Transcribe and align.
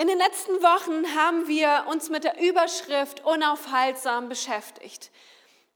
In 0.00 0.06
den 0.06 0.16
letzten 0.16 0.62
Wochen 0.62 1.14
haben 1.14 1.46
wir 1.46 1.84
uns 1.90 2.08
mit 2.08 2.24
der 2.24 2.40
Überschrift 2.40 3.22
unaufhaltsam 3.22 4.30
beschäftigt. 4.30 5.10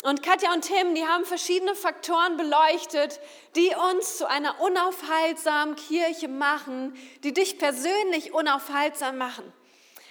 Und 0.03 0.23
Katja 0.23 0.51
und 0.55 0.63
Tim, 0.63 0.95
die 0.95 1.05
haben 1.05 1.27
verschiedene 1.27 1.75
Faktoren 1.75 2.39
beleuchtet, 2.39 3.21
die 3.55 3.71
uns 3.93 4.17
zu 4.17 4.27
einer 4.27 4.63
unaufhaltsamen 4.63 5.77
Kirche 5.77 6.29
machen, 6.29 6.95
die 7.23 7.35
dich 7.35 7.59
persönlich 7.59 8.33
unaufhaltsam 8.33 9.19
machen. 9.19 9.53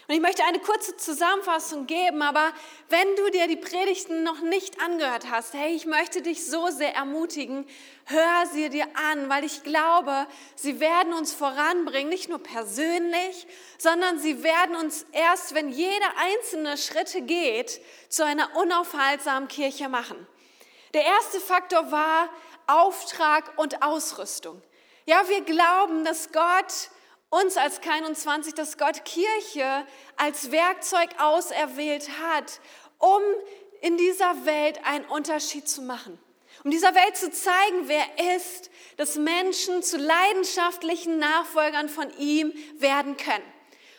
Und 0.08 0.16
ich 0.16 0.22
möchte 0.22 0.44
eine 0.44 0.60
kurze 0.60 0.98
Zusammenfassung 0.98 1.88
geben, 1.88 2.22
aber 2.22 2.52
wenn 2.90 3.16
du 3.16 3.32
dir 3.32 3.48
die 3.48 3.56
Predigten 3.56 4.24
noch 4.24 4.42
nicht 4.42 4.82
angehört 4.82 5.30
hast, 5.32 5.54
hey, 5.54 5.74
ich 5.74 5.86
möchte 5.86 6.22
dich 6.22 6.46
so 6.46 6.68
sehr 6.68 6.94
ermutigen, 6.94 7.66
hör 8.06 8.46
sie 8.52 8.70
dir 8.70 8.86
an, 9.12 9.30
weil 9.30 9.46
ich 9.46 9.64
glaube, 9.64 10.28
sie 10.56 10.82
werden 10.82 11.14
uns 11.14 11.34
voranbringen, 11.34 12.10
nicht 12.10 12.28
nur 12.28 12.40
persönlich, 12.40 13.48
sondern 13.78 14.20
sie 14.20 14.44
werden 14.44 14.76
uns 14.76 15.06
erst, 15.14 15.56
wenn 15.56 15.70
jeder 15.70 16.12
einzelne 16.18 16.78
Schritte 16.78 17.22
geht, 17.22 17.80
zu 18.10 18.26
einer 18.26 18.58
unaufhaltsamen 18.58 19.48
Kirche 19.48 19.88
machen. 19.88 20.28
Der 20.94 21.06
erste 21.06 21.40
Faktor 21.40 21.92
war 21.92 22.28
Auftrag 22.68 23.58
und 23.58 23.82
Ausrüstung. 23.82 24.62
Ja, 25.06 25.28
wir 25.30 25.42
glauben, 25.42 26.04
dass 26.04 26.32
Gott 26.32 26.90
uns 27.34 27.58
als 27.58 27.82
K21, 27.82 28.56
dass 28.56 28.78
Gott 28.78 29.04
Kirche 29.06 29.88
als 30.18 30.52
Werkzeug 30.52 31.10
auserwählt 31.18 32.08
hat, 32.22 32.60
um 33.00 33.22
in 33.82 33.98
dieser 33.98 34.46
Welt 34.46 34.80
einen 34.86 35.06
Unterschied 35.06 35.68
zu 35.68 35.82
machen. 35.82 36.20
Um 36.64 36.70
dieser 36.70 36.94
Welt 36.94 37.18
zu 37.18 37.32
zeigen, 37.32 37.88
wer 37.88 38.36
ist, 38.36 38.70
dass 38.98 39.16
Menschen 39.16 39.82
zu 39.82 39.98
leidenschaftlichen 39.98 41.18
Nachfolgern 41.18 41.90
von 41.90 42.16
ihm 42.18 42.54
werden 42.78 43.18
können. 43.18 43.53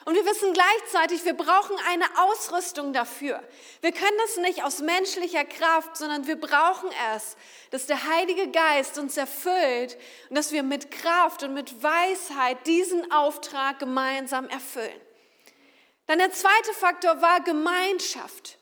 Und 0.05 0.15
wir 0.15 0.27
wissen 0.27 0.53
gleichzeitig, 0.53 1.25
wir 1.25 1.33
brauchen 1.33 1.77
eine 1.89 2.05
Ausrüstung 2.19 2.93
dafür. 2.93 3.43
Wir 3.81 3.93
können 3.93 4.17
das 4.19 4.37
nicht 4.37 4.63
aus 4.63 4.81
menschlicher 4.81 5.45
Kraft, 5.45 5.97
sondern 5.97 6.27
wir 6.27 6.39
brauchen 6.39 6.91
es, 7.15 7.37
dass 7.71 7.87
der 7.87 8.05
Heilige 8.05 8.51
Geist 8.51 8.99
uns 8.99 9.17
erfüllt 9.17 9.97
und 10.29 10.37
dass 10.37 10.53
wir 10.53 10.63
mit 10.63 10.91
Kraft 10.91 11.43
und 11.43 11.55
mit 11.55 11.83
Weisheit 11.83 12.67
diesen 12.67 13.11
Auftrag 13.13 13.79
gemeinsam 13.79 14.47
erfüllen. 14.49 15.01
Dann 16.07 16.19
der 16.19 16.33
zweite 16.33 16.75
Faktor 16.75 17.23
war 17.23 17.41
Gemeinschaft. 17.41 18.59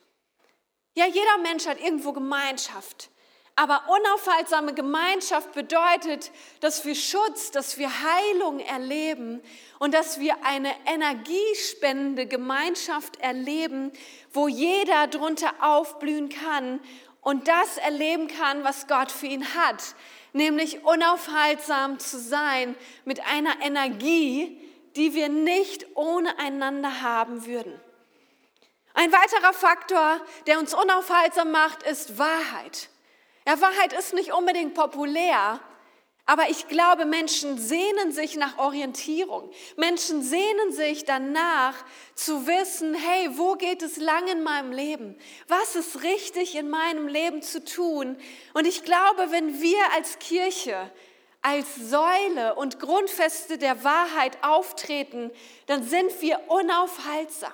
Ja, 0.94 1.06
jeder 1.06 1.38
Mensch 1.38 1.66
hat 1.66 1.80
irgendwo 1.80 2.12
Gemeinschaft. 2.12 3.10
Aber 3.54 3.82
unaufhaltsame 3.88 4.72
Gemeinschaft 4.72 5.52
bedeutet, 5.52 6.30
dass 6.60 6.86
wir 6.86 6.94
Schutz, 6.94 7.50
dass 7.50 7.76
wir 7.76 7.90
Heilung 8.02 8.60
erleben 8.60 9.42
und 9.78 9.92
dass 9.92 10.20
wir 10.20 10.44
eine 10.44 10.72
energiespendende 10.86 12.26
Gemeinschaft 12.26 13.20
erleben, 13.20 13.92
wo 14.32 14.48
jeder 14.48 15.06
drunter 15.06 15.52
aufblühen 15.60 16.30
kann 16.30 16.80
und 17.20 17.46
das 17.46 17.76
erleben 17.76 18.26
kann, 18.26 18.64
was 18.64 18.86
Gott 18.86 19.12
für 19.12 19.26
ihn 19.26 19.54
hat, 19.54 19.94
nämlich 20.32 20.84
unaufhaltsam 20.84 21.98
zu 21.98 22.18
sein 22.18 22.74
mit 23.04 23.20
einer 23.26 23.60
Energie, 23.60 24.58
die 24.96 25.12
wir 25.14 25.28
nicht 25.28 25.86
ohne 25.94 26.38
einander 26.38 27.02
haben 27.02 27.44
würden. 27.44 27.78
Ein 28.94 29.12
weiterer 29.12 29.52
Faktor, 29.52 30.20
der 30.46 30.58
uns 30.58 30.74
unaufhaltsam 30.74 31.50
macht, 31.50 31.82
ist 31.82 32.18
Wahrheit. 32.18 32.88
Ja, 33.46 33.60
Wahrheit 33.60 33.92
ist 33.92 34.14
nicht 34.14 34.32
unbedingt 34.32 34.74
populär, 34.74 35.60
aber 36.24 36.48
ich 36.48 36.68
glaube, 36.68 37.04
Menschen 37.04 37.58
sehnen 37.58 38.12
sich 38.12 38.36
nach 38.36 38.58
Orientierung. 38.58 39.50
Menschen 39.76 40.22
sehnen 40.22 40.70
sich 40.70 41.04
danach 41.04 41.74
zu 42.14 42.46
wissen, 42.46 42.94
hey, 42.94 43.30
wo 43.32 43.54
geht 43.54 43.82
es 43.82 43.96
lang 43.96 44.28
in 44.28 44.44
meinem 44.44 44.70
Leben? 44.70 45.18
Was 45.48 45.74
ist 45.74 46.04
richtig 46.04 46.54
in 46.54 46.70
meinem 46.70 47.08
Leben 47.08 47.42
zu 47.42 47.64
tun? 47.64 48.16
Und 48.54 48.66
ich 48.66 48.84
glaube, 48.84 49.32
wenn 49.32 49.60
wir 49.60 49.92
als 49.94 50.20
Kirche 50.20 50.90
als 51.42 51.74
Säule 51.74 52.54
und 52.54 52.78
Grundfeste 52.78 53.58
der 53.58 53.82
Wahrheit 53.82 54.38
auftreten, 54.42 55.30
dann 55.66 55.82
sind 55.82 56.22
wir 56.22 56.40
unaufhaltsam. 56.48 57.52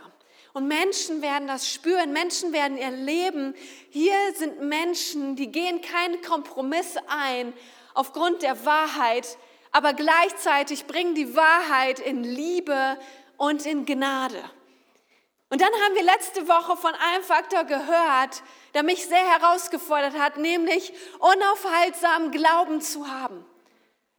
Und 0.58 0.66
Menschen 0.66 1.22
werden 1.22 1.46
das 1.46 1.72
spüren, 1.72 2.12
Menschen 2.12 2.52
werden 2.52 2.78
ihr 2.78 2.91
Leben. 2.91 3.54
Hier 3.91 4.16
sind 4.34 4.60
Menschen, 4.60 5.36
die 5.36 5.52
gehen 5.52 5.80
keine 5.82 6.19
Kompromisse 6.19 7.00
ein 7.06 7.52
aufgrund 7.94 8.42
der 8.42 8.66
Wahrheit, 8.66 9.38
aber 9.70 9.92
gleichzeitig 9.92 10.86
bringen 10.86 11.14
die 11.14 11.36
Wahrheit 11.36 12.00
in 12.00 12.24
Liebe 12.24 12.98
und 13.36 13.66
in 13.66 13.86
Gnade. 13.86 14.42
Und 15.48 15.60
dann 15.60 15.72
haben 15.84 15.94
wir 15.94 16.02
letzte 16.02 16.48
Woche 16.48 16.76
von 16.76 16.92
einem 16.92 17.22
Faktor 17.22 17.62
gehört, 17.62 18.42
der 18.74 18.82
mich 18.82 19.06
sehr 19.06 19.38
herausgefordert 19.38 20.18
hat, 20.18 20.38
nämlich 20.38 20.92
unaufhaltsam 21.20 22.32
Glauben 22.32 22.80
zu 22.80 23.08
haben. 23.08 23.47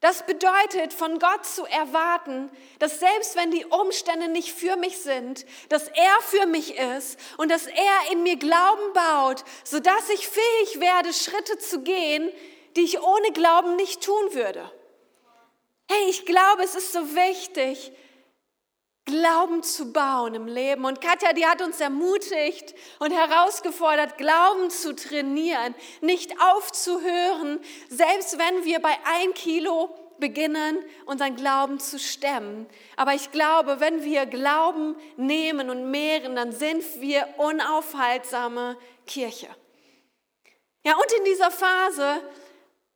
Das 0.02 0.26
bedeutet, 0.26 0.94
von 0.94 1.20
Gott 1.20 1.46
zu 1.46 1.66
erwarten, 1.66 2.50
dass 2.80 3.02
selbst 3.02 3.36
wenn 3.36 3.52
die 3.52 3.66
Umstände 3.66 4.30
nicht 4.30 4.54
für 4.54 4.78
mich 4.78 5.00
sind, 5.00 5.46
dass 5.68 5.90
er 5.90 6.22
für 6.22 6.46
mich 6.46 6.78
ist 6.78 7.20
und 7.38 7.52
dass 7.52 7.68
er 7.68 8.12
in 8.12 8.24
mir 8.24 8.38
Glauben 8.38 8.94
baut, 8.94 9.44
sodass 9.66 10.10
ich 10.10 10.28
fähig 10.28 10.80
werde, 10.80 11.12
Schritte 11.12 11.58
zu 11.58 11.82
gehen, 11.82 12.32
die 12.78 12.82
ich 12.82 13.02
ohne 13.02 13.32
Glauben 13.34 13.76
nicht 13.76 14.02
tun 14.02 14.34
würde. 14.34 14.72
Hey, 15.92 16.10
ich 16.10 16.26
glaube, 16.26 16.64
es 16.64 16.76
ist 16.76 16.94
so 16.94 17.16
wichtig, 17.16 17.92
Glauben 19.10 19.64
zu 19.64 19.92
bauen 19.92 20.36
im 20.36 20.48
Leben. 20.48 20.86
Und 20.86 21.02
Katja, 21.02 21.34
die 21.34 21.46
hat 21.46 21.62
uns 21.62 21.80
ermutigt 21.80 22.76
und 23.00 23.12
herausgefordert, 23.12 24.18
Glauben 24.18 24.70
zu 24.70 24.96
trainieren, 24.96 25.76
nicht 26.02 26.34
aufzuhören, 26.42 27.60
selbst 27.90 28.38
wenn 28.38 28.66
wir 28.66 28.80
bei 28.80 28.96
ein 29.06 29.34
Kilo 29.34 29.90
beginnen, 30.20 30.78
unseren 31.06 31.36
Glauben 31.36 31.80
zu 31.80 31.98
stemmen. 31.98 32.68
Aber 32.98 33.14
ich 33.14 33.32
glaube, 33.32 33.80
wenn 33.80 34.04
wir 34.04 34.26
Glauben 34.26 34.96
nehmen 35.18 35.70
und 35.70 35.90
mehren, 35.90 36.36
dann 36.36 36.52
sind 36.52 36.84
wir 37.00 37.28
unaufhaltsame 37.38 38.78
Kirche. 39.08 39.48
Ja, 40.86 40.96
und 40.96 41.12
in 41.18 41.26
dieser 41.26 41.52
Phase 41.52 42.22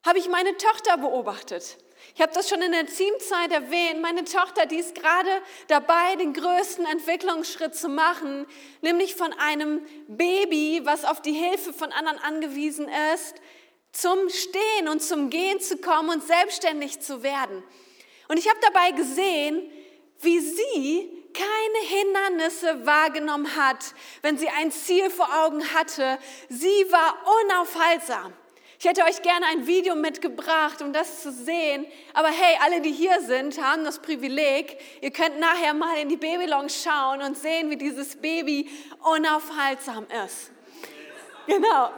habe 0.06 0.20
ich 0.20 0.30
meine 0.30 0.56
Tochter 0.58 0.98
beobachtet. 0.98 1.78
Ich 2.16 2.22
habe 2.22 2.32
das 2.32 2.48
schon 2.48 2.62
in 2.62 2.72
der 2.72 2.86
Teamzeit 2.86 3.52
erwähnt. 3.52 4.00
Meine 4.02 4.24
Tochter, 4.24 4.68
die 4.68 4.78
ist 4.78 4.94
gerade 4.94 5.30
dabei, 5.68 6.16
den 6.16 6.34
größten 6.34 6.86
Entwicklungsschritt 6.86 7.76
zu 7.76 7.90
machen, 7.90 8.46
nämlich 8.82 9.16
von 9.16 9.34
einem 9.34 9.82
Baby, 10.08 10.82
was 10.84 11.06
auf 11.06 11.22
die 11.22 11.34
Hilfe 11.34 11.74
von 11.74 11.92
anderen 11.92 12.20
angewiesen 12.20 12.88
ist, 13.16 13.36
zum 13.92 14.30
Stehen 14.30 14.90
und 14.90 15.02
zum 15.02 15.32
Gehen 15.32 15.60
zu 15.60 15.78
kommen 15.78 16.10
und 16.10 16.24
selbstständig 16.24 17.00
zu 17.00 17.24
werden. 17.24 17.64
Und 18.28 18.38
ich 18.38 18.48
habe 18.48 18.60
dabei 18.62 18.92
gesehen, 18.92 19.72
wie 20.22 20.40
sie 20.40 21.24
keine 21.34 21.88
Hindernisse 21.88 22.86
wahrgenommen 22.86 23.56
hat, 23.56 23.94
wenn 24.22 24.38
sie 24.38 24.50
ein 24.50 24.72
Ziel 24.72 25.10
vor 25.10 25.30
Augen 25.44 25.74
hatte. 25.74 26.20
Sie 26.48 26.86
war 26.92 27.18
unaufhaltsam. 27.44 28.34
Ich 28.80 28.86
hätte 28.86 29.04
euch 29.04 29.22
gerne 29.22 29.46
ein 29.48 29.68
Video 29.68 29.96
mitgebracht, 29.96 30.82
um 30.82 30.94
das 30.94 31.22
zu 31.22 31.32
sehen. 31.32 31.86
Aber 32.14 32.30
hey, 32.30 32.58
alle, 32.62 32.82
die 32.82 32.92
hier 32.92 33.22
sind, 33.22 33.62
haben 33.62 33.84
das 33.86 34.00
Privileg. 34.00 34.78
Ihr 35.02 35.12
könnt 35.12 35.40
nachher 35.40 35.74
mal 35.74 35.98
in 35.98 36.10
die 36.10 36.18
Babylounge 36.18 36.70
schauen 36.70 37.22
und 37.22 37.38
sehen, 37.38 37.70
wie 37.70 37.78
dieses 37.78 38.16
Baby 38.16 38.70
unaufhaltsam 39.04 40.06
ist. 40.26 40.52
Genau. 41.48 41.90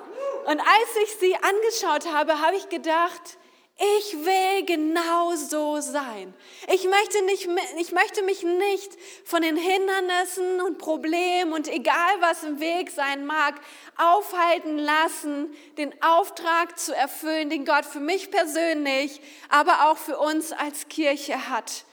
Und 0.46 0.60
als 0.60 0.96
ich 1.04 1.16
sie 1.20 1.36
angeschaut 1.36 2.14
habe, 2.14 2.40
habe 2.40 2.56
ich 2.56 2.70
gedacht, 2.70 3.38
ich 3.78 4.14
will 4.14 4.66
genau 4.66 5.36
so 5.36 5.82
sein. 5.82 6.34
Ich 6.72 6.86
möchte, 6.86 7.22
nicht, 7.26 7.50
ich 7.78 7.92
möchte 7.92 8.24
mich 8.24 8.44
nicht 8.44 8.98
von 9.26 9.42
den 9.42 9.58
Hindernissen 9.58 10.62
und 10.62 10.78
Problemen 10.78 11.52
und 11.52 11.68
egal 11.68 12.22
was 12.22 12.44
im 12.44 12.62
Weg 12.62 12.90
sein 12.90 13.26
mag, 13.26 13.60
aufhalten 13.98 14.78
lassen, 14.78 15.54
den 15.78 15.94
Auftrag 16.02 16.80
zu 16.80 16.96
erfüllen, 16.96 17.50
den 17.50 17.66
Gott 17.66 17.86
für 17.86 18.00
mich 18.00 18.32
persönlich, 18.32 19.20
aber 19.50 19.90
auch 19.90 19.98
für 19.98 20.18
uns 20.20 20.54
als 20.54 20.88
Kirche 20.88 21.50
hat. 21.50 21.84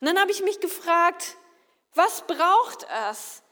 Und 0.00 0.06
dann 0.06 0.20
habe 0.20 0.30
ich 0.30 0.44
mich 0.44 0.60
gefragt, 0.60 1.36
was 1.94 2.22
braucht 2.22 2.86
es 3.10 3.42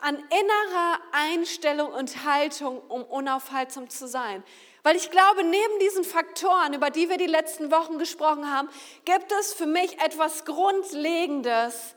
an 0.00 0.16
innerer 0.16 1.00
Einstellung 1.12 1.92
und 1.92 2.24
Haltung, 2.24 2.78
um 2.88 3.04
unaufhaltsam 3.04 3.88
zu 3.88 4.06
sein? 4.06 4.44
Weil 4.82 4.96
ich 4.96 5.10
glaube, 5.10 5.44
neben 5.44 5.78
diesen 5.80 6.04
Faktoren, 6.04 6.74
über 6.74 6.90
die 6.90 7.08
wir 7.08 7.16
die 7.16 7.26
letzten 7.26 7.70
Wochen 7.70 7.98
gesprochen 7.98 8.50
haben, 8.50 8.68
gibt 9.04 9.30
es 9.32 9.54
für 9.54 9.66
mich 9.66 10.00
etwas 10.00 10.44
Grundlegendes, 10.44 11.94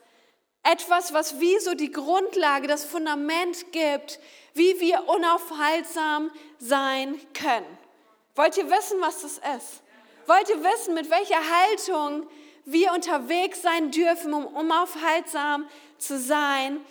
etwas, 0.61 1.13
was 1.13 1.39
wie 1.39 1.59
so 1.59 1.73
die 1.73 1.91
Grundlage, 1.91 2.67
das 2.67 2.85
Fundament 2.85 3.71
gibt, 3.71 4.19
wie 4.53 4.79
wir 4.79 5.07
unaufhaltsam 5.07 6.31
sein 6.59 7.19
können. 7.33 7.77
Wollt 8.35 8.57
ihr 8.57 8.69
wissen, 8.69 9.01
was 9.01 9.21
das 9.21 9.33
ist? 9.57 9.81
Wollt 10.27 10.49
ihr 10.49 10.63
wissen, 10.63 10.93
mit 10.93 11.09
welcher 11.09 11.39
Haltung 11.39 12.27
wir 12.65 12.91
unterwegs 12.93 13.61
sein 13.61 13.91
dürfen, 13.91 14.33
um 14.33 14.45
unaufhaltsam 14.47 15.67
zu 15.97 16.19
sein. 16.19 16.83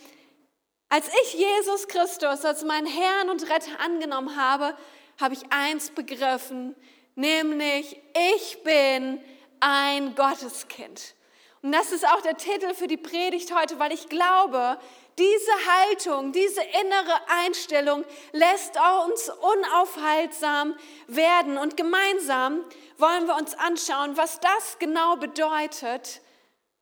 Als 0.88 1.08
ich 1.22 1.34
Jesus 1.34 1.88
Christus 1.88 2.44
als 2.44 2.62
meinen 2.64 2.86
Herrn 2.86 3.28
und 3.28 3.42
Retter 3.50 3.80
angenommen 3.80 4.36
habe, 4.36 4.76
habe 5.20 5.34
ich 5.34 5.42
eins 5.50 5.90
begriffen, 5.90 6.74
nämlich 7.14 8.00
ich 8.34 8.62
bin 8.62 9.20
ein 9.60 10.14
Gotteskind. 10.14 11.14
Und 11.62 11.72
das 11.72 11.92
ist 11.92 12.06
auch 12.06 12.20
der 12.20 12.36
Titel 12.36 12.74
für 12.74 12.88
die 12.88 12.98
Predigt 12.98 13.54
heute, 13.54 13.78
weil 13.78 13.92
ich 13.92 14.10
glaube, 14.10 14.78
diese 15.16 15.52
Haltung, 15.66 16.32
diese 16.32 16.60
innere 16.60 17.20
Einstellung 17.28 18.04
lässt 18.32 18.76
uns 19.06 19.30
unaufhaltsam 19.30 20.74
werden. 21.06 21.56
Und 21.56 21.76
gemeinsam 21.76 22.64
wollen 22.98 23.26
wir 23.26 23.36
uns 23.36 23.54
anschauen, 23.54 24.16
was 24.16 24.40
das 24.40 24.78
genau 24.78 25.16
bedeutet. 25.16 26.20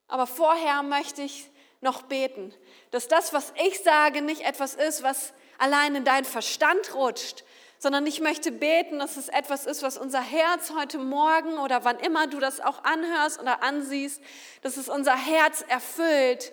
Aber 0.08 0.26
vorher 0.26 0.82
möchte 0.82 1.23
ich 1.23 1.49
noch 1.81 2.02
beten, 2.02 2.55
dass 2.90 3.06
das, 3.06 3.32
was 3.32 3.52
ich 3.64 3.81
sage, 3.81 4.23
nicht 4.23 4.43
etwas 4.43 4.75
ist, 4.75 5.02
was 5.02 5.32
allein 5.58 5.94
in 5.94 6.05
deinen 6.05 6.25
Verstand 6.25 6.94
rutscht, 6.94 7.44
sondern 7.82 8.06
ich 8.06 8.20
möchte 8.20 8.52
beten, 8.52 9.00
dass 9.00 9.17
es 9.17 9.29
etwas 9.29 9.67
ist, 9.67 9.82
was 9.82 9.99
unser 9.99 10.20
Herz 10.20 10.73
heute 10.73 10.99
Morgen 10.99 11.58
oder 11.58 11.84
wann 11.84 11.99
immer 11.99 12.29
du 12.29 12.38
das 12.38 12.61
auch 12.61 12.84
anhörst 12.84 13.40
oder 13.40 13.64
ansiehst, 13.64 14.20
dass 14.62 14.76
es 14.76 14.88
unser 14.88 15.17
Herz 15.17 15.64
erfüllt 15.67 16.52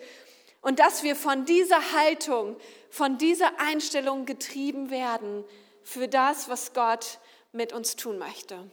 und 0.62 0.80
dass 0.80 1.04
wir 1.04 1.16
von 1.16 1.46
dieser 1.46 1.94
Haltung, 1.94 2.58
von 2.90 3.20
dieser 3.20 3.60
Einstellung 3.60 4.26
getrieben 4.26 4.90
werden 4.90 5.46
für 5.84 6.08
das, 6.08 6.50
was 6.50 6.74
Gott 6.74 7.20
mit 7.52 7.74
uns 7.74 7.96
tun 7.96 8.18
möchte. 8.18 8.68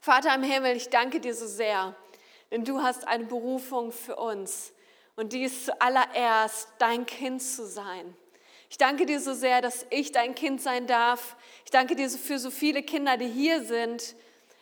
Vater 0.00 0.34
im 0.34 0.42
Himmel, 0.42 0.76
ich 0.76 0.90
danke 0.90 1.18
dir 1.18 1.34
so 1.34 1.46
sehr, 1.46 1.96
denn 2.50 2.66
du 2.66 2.82
hast 2.82 3.08
eine 3.08 3.24
Berufung 3.24 3.90
für 3.90 4.16
uns 4.16 4.74
und 5.16 5.32
die 5.32 5.44
ist 5.44 5.64
zuallererst 5.64 6.68
dein 6.78 7.06
Kind 7.06 7.42
zu 7.42 7.66
sein. 7.66 8.14
Ich 8.70 8.76
danke 8.76 9.06
dir 9.06 9.20
so 9.20 9.32
sehr, 9.32 9.62
dass 9.62 9.86
ich 9.90 10.12
dein 10.12 10.34
Kind 10.34 10.60
sein 10.60 10.86
darf. 10.86 11.36
Ich 11.64 11.70
danke 11.70 11.96
dir 11.96 12.10
für 12.10 12.38
so 12.38 12.50
viele 12.50 12.82
Kinder, 12.82 13.16
die 13.16 13.28
hier 13.28 13.64
sind. 13.64 14.14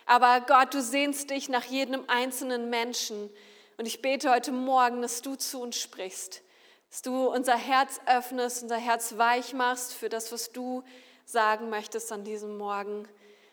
Aber 0.04 0.40
Gott, 0.40 0.74
du 0.74 0.80
sehnst 0.80 1.30
dich 1.30 1.48
nach 1.48 1.64
jedem 1.64 2.04
einzelnen 2.08 2.70
Menschen. 2.70 3.28
Und 3.76 3.86
ich 3.86 4.02
bete 4.02 4.30
heute 4.30 4.52
Morgen, 4.52 5.02
dass 5.02 5.22
du 5.22 5.34
zu 5.34 5.60
uns 5.60 5.80
sprichst, 5.80 6.42
dass 6.88 7.02
du 7.02 7.26
unser 7.26 7.56
Herz 7.56 8.00
öffnest, 8.06 8.62
unser 8.62 8.78
Herz 8.78 9.18
weich 9.18 9.52
machst 9.52 9.92
für 9.92 10.08
das, 10.08 10.30
was 10.30 10.52
du 10.52 10.84
sagen 11.24 11.68
möchtest 11.68 12.12
an 12.12 12.22
diesem 12.22 12.56
Morgen. 12.56 13.08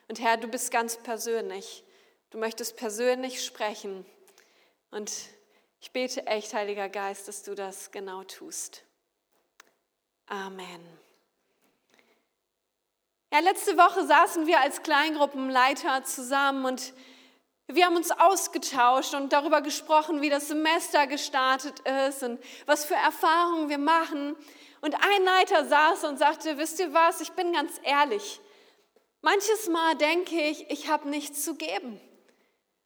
Und 0.07 0.21
Herr, 0.21 0.37
du 0.37 0.47
bist 0.47 0.69
ganz 0.69 0.97
persönlich. 0.97 1.83
Du 2.29 2.37
möchtest 2.37 2.77
persönlich 2.77 3.43
sprechen. 3.43 4.05
Und 4.91 5.11
ich 5.81 5.91
bete 5.91 6.27
echt, 6.27 6.53
Heiliger 6.53 6.87
Geist, 6.87 7.27
dass 7.27 7.41
du 7.41 7.55
das 7.55 7.91
genau 7.91 8.23
tust. 8.23 8.83
Amen. 10.27 10.93
Ja, 13.31 13.39
letzte 13.39 13.77
Woche 13.77 14.05
saßen 14.05 14.45
wir 14.45 14.59
als 14.59 14.83
Kleingruppenleiter 14.83 16.03
zusammen 16.03 16.65
und 16.65 16.93
wir 17.67 17.85
haben 17.85 17.95
uns 17.95 18.11
ausgetauscht 18.11 19.13
und 19.15 19.33
darüber 19.33 19.61
gesprochen, 19.61 20.21
wie 20.21 20.29
das 20.29 20.49
Semester 20.49 21.07
gestartet 21.07 21.79
ist 22.07 22.21
und 22.21 22.39
was 22.65 22.85
für 22.85 22.93
Erfahrungen 22.93 23.69
wir 23.69 23.77
machen. 23.77 24.35
Und 24.81 24.95
ein 24.95 25.23
Leiter 25.23 25.65
saß 25.65 26.03
und 26.03 26.19
sagte, 26.19 26.57
wisst 26.57 26.79
ihr 26.79 26.93
was, 26.93 27.21
ich 27.21 27.31
bin 27.31 27.53
ganz 27.53 27.79
ehrlich. 27.83 28.39
Manches 29.21 29.69
Mal 29.69 29.95
denke 29.95 30.39
ich, 30.39 30.69
ich 30.69 30.89
habe 30.89 31.09
nichts 31.09 31.43
zu 31.43 31.55
geben. 31.55 31.99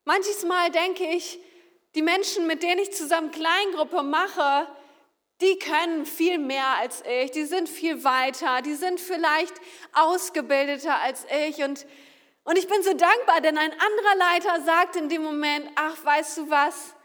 Manches 0.06 0.46
Mal 0.46 0.70
denke 0.70 1.06
ich, 1.10 1.40
die 1.96 2.04
Menschen, 2.04 2.46
mit 2.46 2.62
denen 2.62 2.80
ich 2.80 2.94
zusammen 2.94 3.32
Kleingruppe 3.32 4.04
mache, 4.04 4.68
die 5.42 5.60
können 5.60 6.06
viel 6.06 6.40
mehr 6.40 6.78
als 6.80 7.04
ich, 7.08 7.32
die 7.32 7.46
sind 7.46 7.70
viel 7.70 8.04
weiter, 8.04 8.62
die 8.62 8.74
sind 8.74 9.00
vielleicht 9.00 9.54
ausgebildeter 9.94 11.00
als 11.02 11.26
ich. 11.46 11.64
Und, 11.64 11.86
und 12.44 12.58
ich 12.58 12.68
bin 12.68 12.82
so 12.82 12.94
dankbar, 12.94 13.42
denn 13.42 13.58
ein 13.58 13.72
anderer 13.72 14.16
Leiter 14.18 14.62
sagt 14.64 14.96
in 14.96 15.10
dem 15.10 15.24
Moment, 15.24 15.70
ach, 15.76 16.04
weißt 16.04 16.38
du 16.40 16.50
was, 16.50 16.96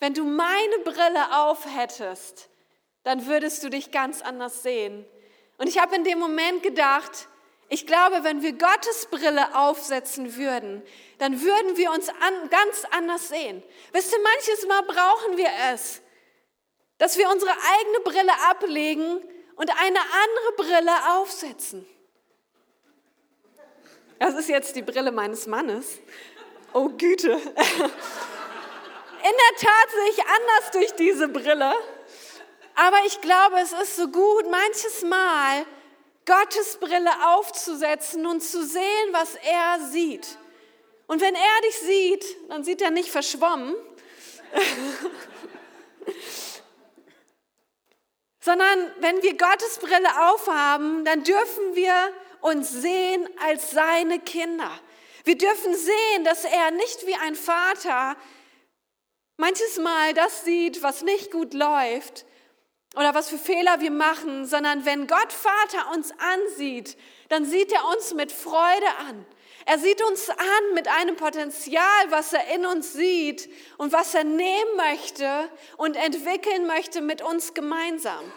wenn 0.00 0.14
du 0.14 0.24
meine 0.24 0.78
Brille 0.84 1.36
auf 1.42 1.66
hättest, 1.66 2.48
dann 3.02 3.26
würdest 3.26 3.62
du 3.64 3.68
dich 3.68 3.90
ganz 3.90 4.22
anders 4.22 4.62
sehen. 4.62 5.04
Und 5.58 5.68
ich 5.68 5.78
habe 5.78 5.96
in 5.96 6.04
dem 6.04 6.18
Moment 6.18 6.62
gedacht, 6.62 7.28
ich 7.68 7.86
glaube, 7.86 8.24
wenn 8.24 8.40
wir 8.42 8.52
Gottes 8.52 9.06
Brille 9.10 9.54
aufsetzen 9.54 10.36
würden, 10.36 10.82
dann 11.18 11.42
würden 11.42 11.76
wir 11.76 11.90
uns 11.90 12.08
an, 12.08 12.48
ganz 12.48 12.84
anders 12.92 13.28
sehen. 13.28 13.62
Wisst 13.92 14.12
ihr, 14.12 14.20
manches 14.22 14.66
Mal 14.66 14.82
brauchen 14.82 15.36
wir 15.36 15.50
es, 15.72 16.00
dass 16.98 17.16
wir 17.16 17.30
unsere 17.30 17.50
eigene 17.50 18.00
Brille 18.00 18.32
ablegen 18.50 19.22
und 19.56 19.70
eine 19.70 20.00
andere 20.00 20.52
Brille 20.56 20.92
aufsetzen. 21.16 21.88
Das 24.18 24.34
ist 24.34 24.48
jetzt 24.48 24.74
die 24.74 24.82
Brille 24.82 25.12
meines 25.12 25.46
Mannes. 25.46 26.00
Oh 26.72 26.88
Güte. 26.88 27.30
In 27.30 27.38
der 29.22 29.54
Tat 29.58 29.90
sehe 29.90 30.10
ich 30.10 30.20
anders 30.20 30.70
durch 30.72 30.92
diese 30.96 31.28
Brille. 31.28 31.72
Aber 32.74 32.98
ich 33.06 33.20
glaube, 33.20 33.60
es 33.60 33.72
ist 33.72 33.94
so 33.96 34.08
gut, 34.08 34.50
manches 34.50 35.02
Mal 35.02 35.64
Gottes 36.24 36.76
Brille 36.76 37.10
aufzusetzen 37.28 38.26
und 38.26 38.40
zu 38.42 38.64
sehen, 38.64 39.12
was 39.12 39.36
er 39.36 39.78
sieht. 39.90 40.36
Und 41.06 41.20
wenn 41.20 41.34
er 41.34 41.60
dich 41.66 41.78
sieht, 41.78 42.24
dann 42.48 42.64
sieht 42.64 42.82
er 42.82 42.90
nicht 42.90 43.10
verschwommen, 43.10 43.76
sondern 48.48 48.90
wenn 49.00 49.22
wir 49.22 49.36
Gottes 49.36 49.78
Brille 49.78 50.08
aufhaben, 50.30 51.04
dann 51.04 51.22
dürfen 51.22 51.74
wir 51.74 51.92
uns 52.40 52.70
sehen 52.70 53.28
als 53.46 53.72
seine 53.72 54.20
Kinder. 54.20 54.70
Wir 55.24 55.36
dürfen 55.36 55.74
sehen, 55.74 56.24
dass 56.24 56.46
er 56.46 56.70
nicht 56.70 57.06
wie 57.06 57.14
ein 57.14 57.34
Vater 57.34 58.16
manches 59.36 59.76
Mal 59.76 60.14
das 60.14 60.46
sieht, 60.46 60.82
was 60.82 61.02
nicht 61.02 61.30
gut 61.30 61.52
läuft 61.52 62.24
oder 62.96 63.14
was 63.14 63.28
für 63.28 63.38
Fehler 63.38 63.80
wir 63.80 63.90
machen, 63.90 64.46
sondern 64.46 64.84
wenn 64.84 65.06
Gott 65.06 65.32
Vater 65.32 65.92
uns 65.94 66.12
ansieht, 66.18 66.96
dann 67.28 67.44
sieht 67.44 67.72
er 67.72 67.86
uns 67.88 68.14
mit 68.14 68.32
Freude 68.32 68.88
an. 69.08 69.26
Er 69.66 69.78
sieht 69.78 70.02
uns 70.02 70.30
an 70.30 70.74
mit 70.74 70.88
einem 70.88 71.16
Potenzial, 71.16 72.10
was 72.10 72.32
er 72.32 72.54
in 72.54 72.64
uns 72.64 72.94
sieht 72.94 73.50
und 73.76 73.92
was 73.92 74.14
er 74.14 74.24
nehmen 74.24 74.76
möchte 74.76 75.50
und 75.76 75.96
entwickeln 75.96 76.66
möchte 76.66 77.02
mit 77.02 77.20
uns 77.20 77.52
gemeinsam. 77.52 78.32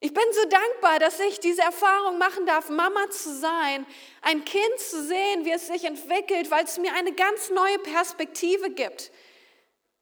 Ich 0.00 0.12
bin 0.12 0.24
so 0.32 0.44
dankbar, 0.48 0.98
dass 0.98 1.18
ich 1.20 1.40
diese 1.40 1.62
Erfahrung 1.62 2.18
machen 2.18 2.44
darf, 2.44 2.68
Mama 2.68 3.08
zu 3.10 3.34
sein, 3.34 3.86
ein 4.20 4.44
Kind 4.44 4.78
zu 4.78 5.02
sehen, 5.02 5.44
wie 5.44 5.52
es 5.52 5.68
sich 5.68 5.84
entwickelt, 5.84 6.50
weil 6.50 6.64
es 6.64 6.78
mir 6.78 6.92
eine 6.94 7.12
ganz 7.12 7.50
neue 7.50 7.78
Perspektive 7.78 8.70
gibt. 8.70 9.10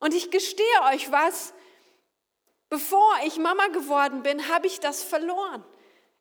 Und 0.00 0.12
ich 0.12 0.30
gestehe 0.30 0.82
euch 0.92 1.12
was, 1.12 1.53
bevor 2.74 3.14
ich 3.24 3.36
Mama 3.36 3.68
geworden 3.68 4.24
bin, 4.24 4.48
habe 4.48 4.66
ich 4.66 4.80
das 4.80 5.04
verloren. 5.04 5.64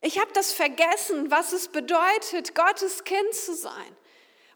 Ich 0.01 0.19
habe 0.19 0.31
das 0.33 0.53
vergessen, 0.53 1.31
was 1.31 1.51
es 1.51 1.67
bedeutet, 1.67 2.53
Gottes 2.53 3.03
Kind 3.03 3.33
zu 3.33 3.55
sein. 3.55 3.97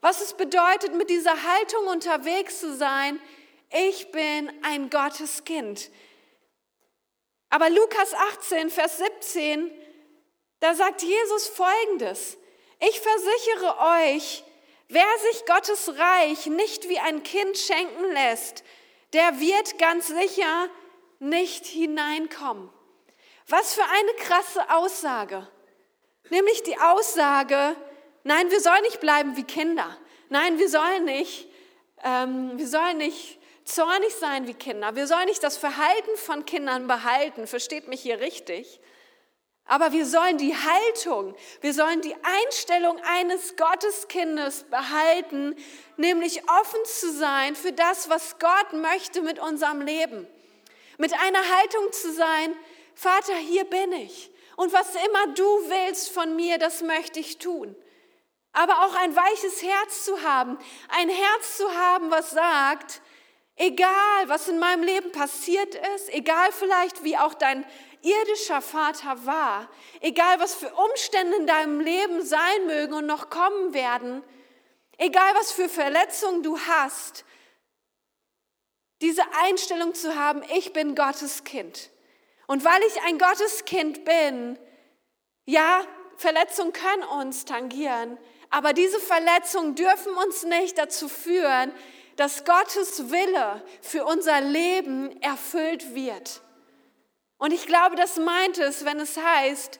Was 0.00 0.20
es 0.20 0.34
bedeutet, 0.34 0.94
mit 0.94 1.10
dieser 1.10 1.42
Haltung 1.42 1.88
unterwegs 1.88 2.60
zu 2.60 2.76
sein. 2.76 3.20
Ich 3.70 4.12
bin 4.12 4.48
ein 4.62 4.90
Gottes 4.90 5.42
Kind. 5.42 5.90
Aber 7.50 7.68
Lukas 7.68 8.14
18, 8.14 8.70
Vers 8.70 8.98
17, 8.98 9.68
da 10.60 10.76
sagt 10.76 11.02
Jesus 11.02 11.48
Folgendes. 11.48 12.36
Ich 12.78 13.00
versichere 13.00 13.76
euch, 14.04 14.44
wer 14.86 15.18
sich 15.32 15.46
Gottes 15.46 15.98
Reich 15.98 16.46
nicht 16.46 16.88
wie 16.88 17.00
ein 17.00 17.24
Kind 17.24 17.58
schenken 17.58 18.12
lässt, 18.12 18.62
der 19.14 19.40
wird 19.40 19.78
ganz 19.78 20.06
sicher 20.06 20.70
nicht 21.18 21.66
hineinkommen. 21.66 22.70
Was 23.48 23.74
für 23.74 23.84
eine 23.84 24.12
krasse 24.18 24.70
Aussage. 24.70 25.46
Nämlich 26.30 26.62
die 26.62 26.78
Aussage, 26.78 27.74
nein, 28.24 28.50
wir 28.50 28.60
sollen 28.60 28.82
nicht 28.82 29.00
bleiben 29.00 29.36
wie 29.36 29.44
Kinder. 29.44 29.96
Nein, 30.28 30.58
wir 30.58 30.68
sollen 30.68 31.04
nicht, 31.06 31.48
ähm, 32.04 32.58
wir 32.58 32.68
sollen 32.68 32.98
nicht 32.98 33.38
zornig 33.64 34.14
sein 34.14 34.46
wie 34.46 34.54
Kinder. 34.54 34.94
Wir 34.96 35.06
sollen 35.06 35.26
nicht 35.26 35.42
das 35.42 35.56
Verhalten 35.56 36.16
von 36.16 36.44
Kindern 36.44 36.86
behalten. 36.86 37.46
Versteht 37.46 37.88
mich 37.88 38.02
hier 38.02 38.20
richtig. 38.20 38.80
Aber 39.64 39.92
wir 39.92 40.06
sollen 40.06 40.38
die 40.38 40.56
Haltung, 40.56 41.34
wir 41.60 41.74
sollen 41.74 42.00
die 42.00 42.16
Einstellung 42.22 42.98
eines 43.02 43.54
Gotteskindes 43.56 44.64
behalten, 44.64 45.54
nämlich 45.98 46.42
offen 46.48 46.80
zu 46.86 47.12
sein 47.12 47.54
für 47.54 47.72
das, 47.72 48.08
was 48.08 48.38
Gott 48.38 48.72
möchte 48.72 49.20
mit 49.20 49.38
unserem 49.38 49.82
Leben. 49.82 50.26
Mit 50.98 51.14
einer 51.14 51.56
Haltung 51.56 51.90
zu 51.92 52.12
sein, 52.12 52.54
Vater, 52.94 53.34
hier 53.34 53.64
bin 53.64 53.92
ich. 53.92 54.30
Und 54.56 54.72
was 54.72 54.94
immer 54.94 55.34
du 55.34 55.44
willst 55.44 56.10
von 56.10 56.36
mir, 56.36 56.58
das 56.58 56.82
möchte 56.82 57.20
ich 57.20 57.38
tun. 57.38 57.74
Aber 58.52 58.84
auch 58.84 58.94
ein 58.96 59.16
weiches 59.16 59.62
Herz 59.62 60.04
zu 60.04 60.22
haben, 60.22 60.58
ein 60.88 61.08
Herz 61.08 61.56
zu 61.56 61.74
haben, 61.74 62.10
was 62.10 62.30
sagt, 62.30 63.00
Egal, 63.60 64.28
was 64.28 64.46
in 64.46 64.60
meinem 64.60 64.84
Leben 64.84 65.10
passiert 65.10 65.74
ist, 65.96 66.14
egal 66.14 66.52
vielleicht, 66.52 67.02
wie 67.02 67.18
auch 67.18 67.34
dein 67.34 67.66
irdischer 68.02 68.60
Vater 68.60 69.26
war, 69.26 69.68
egal 70.00 70.38
was 70.38 70.54
für 70.54 70.72
Umstände 70.72 71.36
in 71.38 71.46
deinem 71.48 71.80
Leben 71.80 72.24
sein 72.24 72.66
mögen 72.66 72.94
und 72.94 73.06
noch 73.06 73.30
kommen 73.30 73.74
werden, 73.74 74.22
egal 74.96 75.34
was 75.34 75.50
für 75.50 75.68
Verletzungen 75.68 76.44
du 76.44 76.56
hast, 76.56 77.24
diese 79.00 79.22
Einstellung 79.42 79.94
zu 79.94 80.16
haben, 80.16 80.42
ich 80.56 80.72
bin 80.72 80.94
Gottes 80.94 81.44
Kind. 81.44 81.90
Und 82.46 82.64
weil 82.64 82.82
ich 82.82 83.02
ein 83.02 83.18
Gotteskind 83.18 84.04
bin, 84.04 84.58
ja, 85.44 85.82
Verletzungen 86.16 86.72
können 86.72 87.04
uns 87.04 87.44
tangieren, 87.44 88.18
aber 88.50 88.72
diese 88.72 88.98
Verletzungen 88.98 89.74
dürfen 89.74 90.12
uns 90.14 90.44
nicht 90.44 90.78
dazu 90.78 91.08
führen, 91.08 91.72
dass 92.16 92.44
Gottes 92.44 93.10
Wille 93.10 93.62
für 93.80 94.04
unser 94.04 94.40
Leben 94.40 95.20
erfüllt 95.22 95.94
wird. 95.94 96.40
Und 97.36 97.52
ich 97.52 97.66
glaube, 97.66 97.94
das 97.94 98.16
meint 98.16 98.58
es, 98.58 98.84
wenn 98.84 98.98
es 98.98 99.16
heißt, 99.16 99.78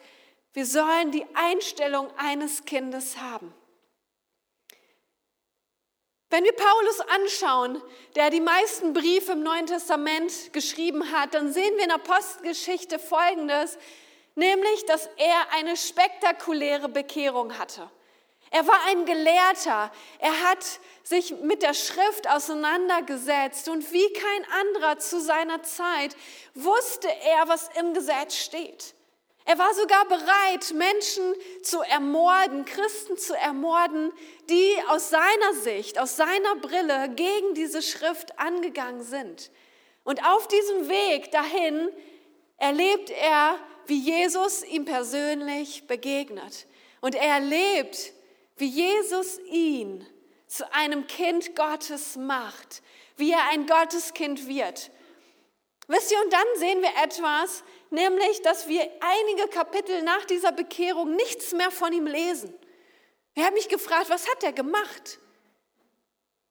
wir 0.52 0.64
sollen 0.64 1.10
die 1.10 1.26
Einstellung 1.34 2.08
eines 2.16 2.64
Kindes 2.64 3.18
haben. 3.18 3.52
Wenn 6.30 6.44
wir 6.44 6.52
Paulus 6.52 7.00
anschauen, 7.00 7.82
der 8.14 8.28
die 8.28 8.40
meisten 8.40 8.92
Briefe 8.92 9.32
im 9.32 9.42
Neuen 9.42 9.66
Testament 9.66 10.52
geschrieben 10.52 11.10
hat, 11.10 11.32
dann 11.32 11.52
sehen 11.52 11.74
wir 11.76 11.84
in 11.84 11.90
Apostelgeschichte 11.90 12.98
Folgendes, 12.98 13.78
nämlich, 14.34 14.84
dass 14.86 15.08
er 15.16 15.52
eine 15.56 15.76
spektakuläre 15.76 16.90
Bekehrung 16.90 17.58
hatte. 17.58 17.90
Er 18.50 18.66
war 18.66 18.78
ein 18.88 19.04
Gelehrter. 19.04 19.90
Er 20.18 20.40
hat 20.48 20.64
sich 21.02 21.34
mit 21.40 21.62
der 21.62 21.74
Schrift 21.74 22.28
auseinandergesetzt 22.28 23.68
und 23.68 23.90
wie 23.92 24.12
kein 24.12 24.52
anderer 24.60 24.98
zu 24.98 25.20
seiner 25.20 25.62
Zeit 25.62 26.16
wusste 26.54 27.08
er, 27.08 27.48
was 27.48 27.68
im 27.78 27.94
Gesetz 27.94 28.36
steht. 28.36 28.94
Er 29.48 29.58
war 29.58 29.72
sogar 29.72 30.04
bereit, 30.04 30.74
Menschen 30.74 31.34
zu 31.62 31.80
ermorden, 31.80 32.66
Christen 32.66 33.16
zu 33.16 33.34
ermorden, 33.34 34.12
die 34.50 34.74
aus 34.88 35.08
seiner 35.08 35.54
Sicht, 35.54 35.98
aus 35.98 36.16
seiner 36.16 36.56
Brille 36.56 37.08
gegen 37.14 37.54
diese 37.54 37.80
Schrift 37.80 38.38
angegangen 38.38 39.02
sind. 39.02 39.50
Und 40.04 40.22
auf 40.22 40.48
diesem 40.48 40.90
Weg 40.90 41.30
dahin 41.30 41.88
erlebt 42.58 43.08
er, 43.08 43.58
wie 43.86 43.98
Jesus 43.98 44.64
ihm 44.64 44.84
persönlich 44.84 45.86
begegnet. 45.86 46.66
Und 47.00 47.14
er 47.14 47.36
erlebt, 47.36 48.12
wie 48.58 48.68
Jesus 48.68 49.38
ihn 49.46 50.06
zu 50.46 50.70
einem 50.74 51.06
Kind 51.06 51.56
Gottes 51.56 52.16
macht, 52.16 52.82
wie 53.16 53.32
er 53.32 53.48
ein 53.48 53.66
Gotteskind 53.66 54.46
wird. 54.46 54.90
Wisst 55.86 56.12
ihr, 56.12 56.22
und 56.22 56.30
dann 56.30 56.46
sehen 56.56 56.82
wir 56.82 56.92
etwas, 57.02 57.64
nämlich, 57.90 58.42
dass 58.42 58.68
wir 58.68 58.88
einige 59.00 59.48
Kapitel 59.48 60.02
nach 60.02 60.24
dieser 60.26 60.52
Bekehrung 60.52 61.14
nichts 61.16 61.52
mehr 61.52 61.70
von 61.70 61.92
ihm 61.92 62.06
lesen. 62.06 62.54
Ich 63.34 63.44
habe 63.44 63.54
mich 63.54 63.68
gefragt, 63.68 64.10
was 64.10 64.28
hat 64.28 64.42
er 64.42 64.52
gemacht? 64.52 65.18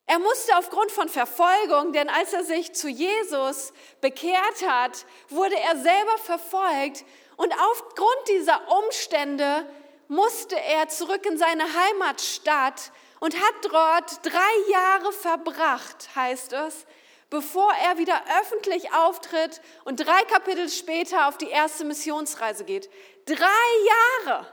Er 0.05 0.19
musste 0.19 0.57
aufgrund 0.57 0.89
von 0.91 1.09
Verfolgung, 1.09 1.91
denn 1.91 2.09
als 2.09 2.31
er 2.31 2.45
sich 2.45 2.73
zu 2.73 2.87
Jesus 2.87 3.73
bekehrt 3.99 4.65
hat, 4.65 5.05
wurde 5.27 5.59
er 5.59 5.77
selber 5.77 6.17
verfolgt 6.17 7.03
und 7.35 7.53
aufgrund 7.53 8.29
dieser 8.29 8.61
Umstände 8.79 9.67
musste 10.07 10.55
er 10.55 10.87
zurück 10.87 11.25
in 11.25 11.37
seine 11.37 11.65
Heimatstadt 11.65 12.91
und 13.19 13.35
hat 13.35 13.55
dort 13.63 14.25
drei 14.25 14.71
Jahre 14.71 15.11
verbracht, 15.11 16.09
heißt 16.15 16.53
es, 16.53 16.85
bevor 17.29 17.71
er 17.73 17.97
wieder 17.97 18.21
öffentlich 18.41 18.93
auftritt 18.93 19.61
und 19.85 19.97
drei 19.97 20.23
Kapitel 20.23 20.69
später 20.69 21.27
auf 21.27 21.37
die 21.37 21.49
erste 21.49 21.85
Missionsreise 21.85 22.63
geht. 22.63 22.89
Drei 23.25 24.25
Jahre. 24.25 24.47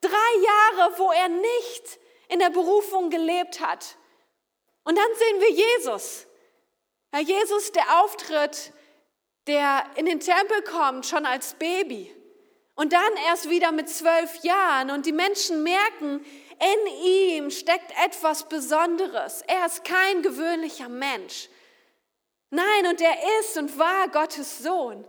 Drei 0.00 0.78
Jahre, 0.78 0.98
wo 0.98 1.10
er 1.12 1.28
nicht 1.28 1.98
in 2.28 2.38
der 2.38 2.50
Berufung 2.50 3.10
gelebt 3.10 3.60
hat. 3.60 3.96
Und 4.84 4.96
dann 4.96 5.14
sehen 5.16 5.40
wir 5.40 5.50
Jesus. 5.50 6.26
Ja, 7.12 7.20
Jesus, 7.20 7.72
der 7.72 8.02
auftritt, 8.02 8.72
der 9.46 9.84
in 9.96 10.06
den 10.06 10.20
Tempel 10.20 10.62
kommt, 10.62 11.06
schon 11.06 11.26
als 11.26 11.54
Baby. 11.54 12.14
Und 12.74 12.92
dann 12.92 13.16
erst 13.28 13.48
wieder 13.48 13.72
mit 13.72 13.88
zwölf 13.88 14.42
Jahren. 14.42 14.90
Und 14.90 15.06
die 15.06 15.12
Menschen 15.12 15.62
merken, 15.62 16.24
in 16.58 17.04
ihm 17.04 17.50
steckt 17.50 17.90
etwas 18.04 18.48
Besonderes. 18.48 19.42
Er 19.46 19.66
ist 19.66 19.84
kein 19.84 20.22
gewöhnlicher 20.22 20.88
Mensch. 20.88 21.48
Nein, 22.50 22.86
und 22.86 23.00
er 23.00 23.40
ist 23.40 23.56
und 23.56 23.78
war 23.78 24.08
Gottes 24.08 24.58
Sohn. 24.58 25.06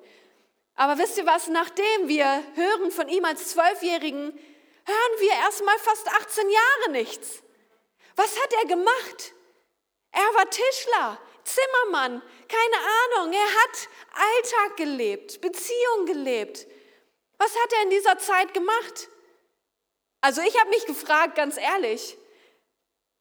Aber 0.76 0.98
wisst 0.98 1.18
ihr 1.18 1.26
was, 1.26 1.48
nachdem 1.48 2.08
wir 2.08 2.44
hören 2.56 2.92
von 2.92 3.10
ihm 3.10 3.26
als 3.26 3.50
Zwölfjährigen, 3.50 4.32
hören 4.86 5.20
wir 5.20 5.32
erst 5.32 5.64
mal 5.64 5.78
fast 5.80 6.08
18 6.08 6.50
Jahre 6.50 6.92
nichts. 6.92 7.44
Was 8.16 8.40
hat 8.42 8.54
er 8.54 8.68
gemacht? 8.68 9.34
Er 10.12 10.22
war 10.22 10.50
Tischler, 10.50 11.20
Zimmermann, 11.44 12.22
keine 12.48 13.22
Ahnung. 13.22 13.34
Er 13.34 13.40
hat 13.40 13.90
Alltag 14.14 14.78
gelebt, 14.78 15.42
Beziehung 15.42 16.06
gelebt. 16.06 16.68
Was 17.38 17.56
hat 17.56 17.74
er 17.74 17.84
in 17.84 17.90
dieser 17.92 18.18
Zeit 18.18 18.54
gemacht? 18.54 19.10
Also 20.22 20.42
ich 20.42 20.60
habe 20.60 20.70
mich 20.70 20.86
gefragt, 20.86 21.36
ganz 21.36 21.58
ehrlich, 21.58 22.18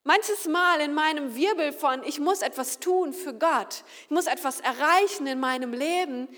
manches 0.07 0.47
Mal 0.47 0.81
in 0.81 0.95
meinem 0.95 1.35
Wirbel 1.35 1.73
von, 1.73 2.03
ich 2.05 2.21
muss 2.21 2.41
etwas 2.41 2.79
tun 2.79 3.13
für 3.13 3.35
Gott, 3.35 3.85
ich 4.05 4.11
muss 4.11 4.27
etwas 4.27 4.61
erreichen 4.61 5.27
in 5.27 5.41
meinem 5.41 5.73
Leben, 5.73 6.29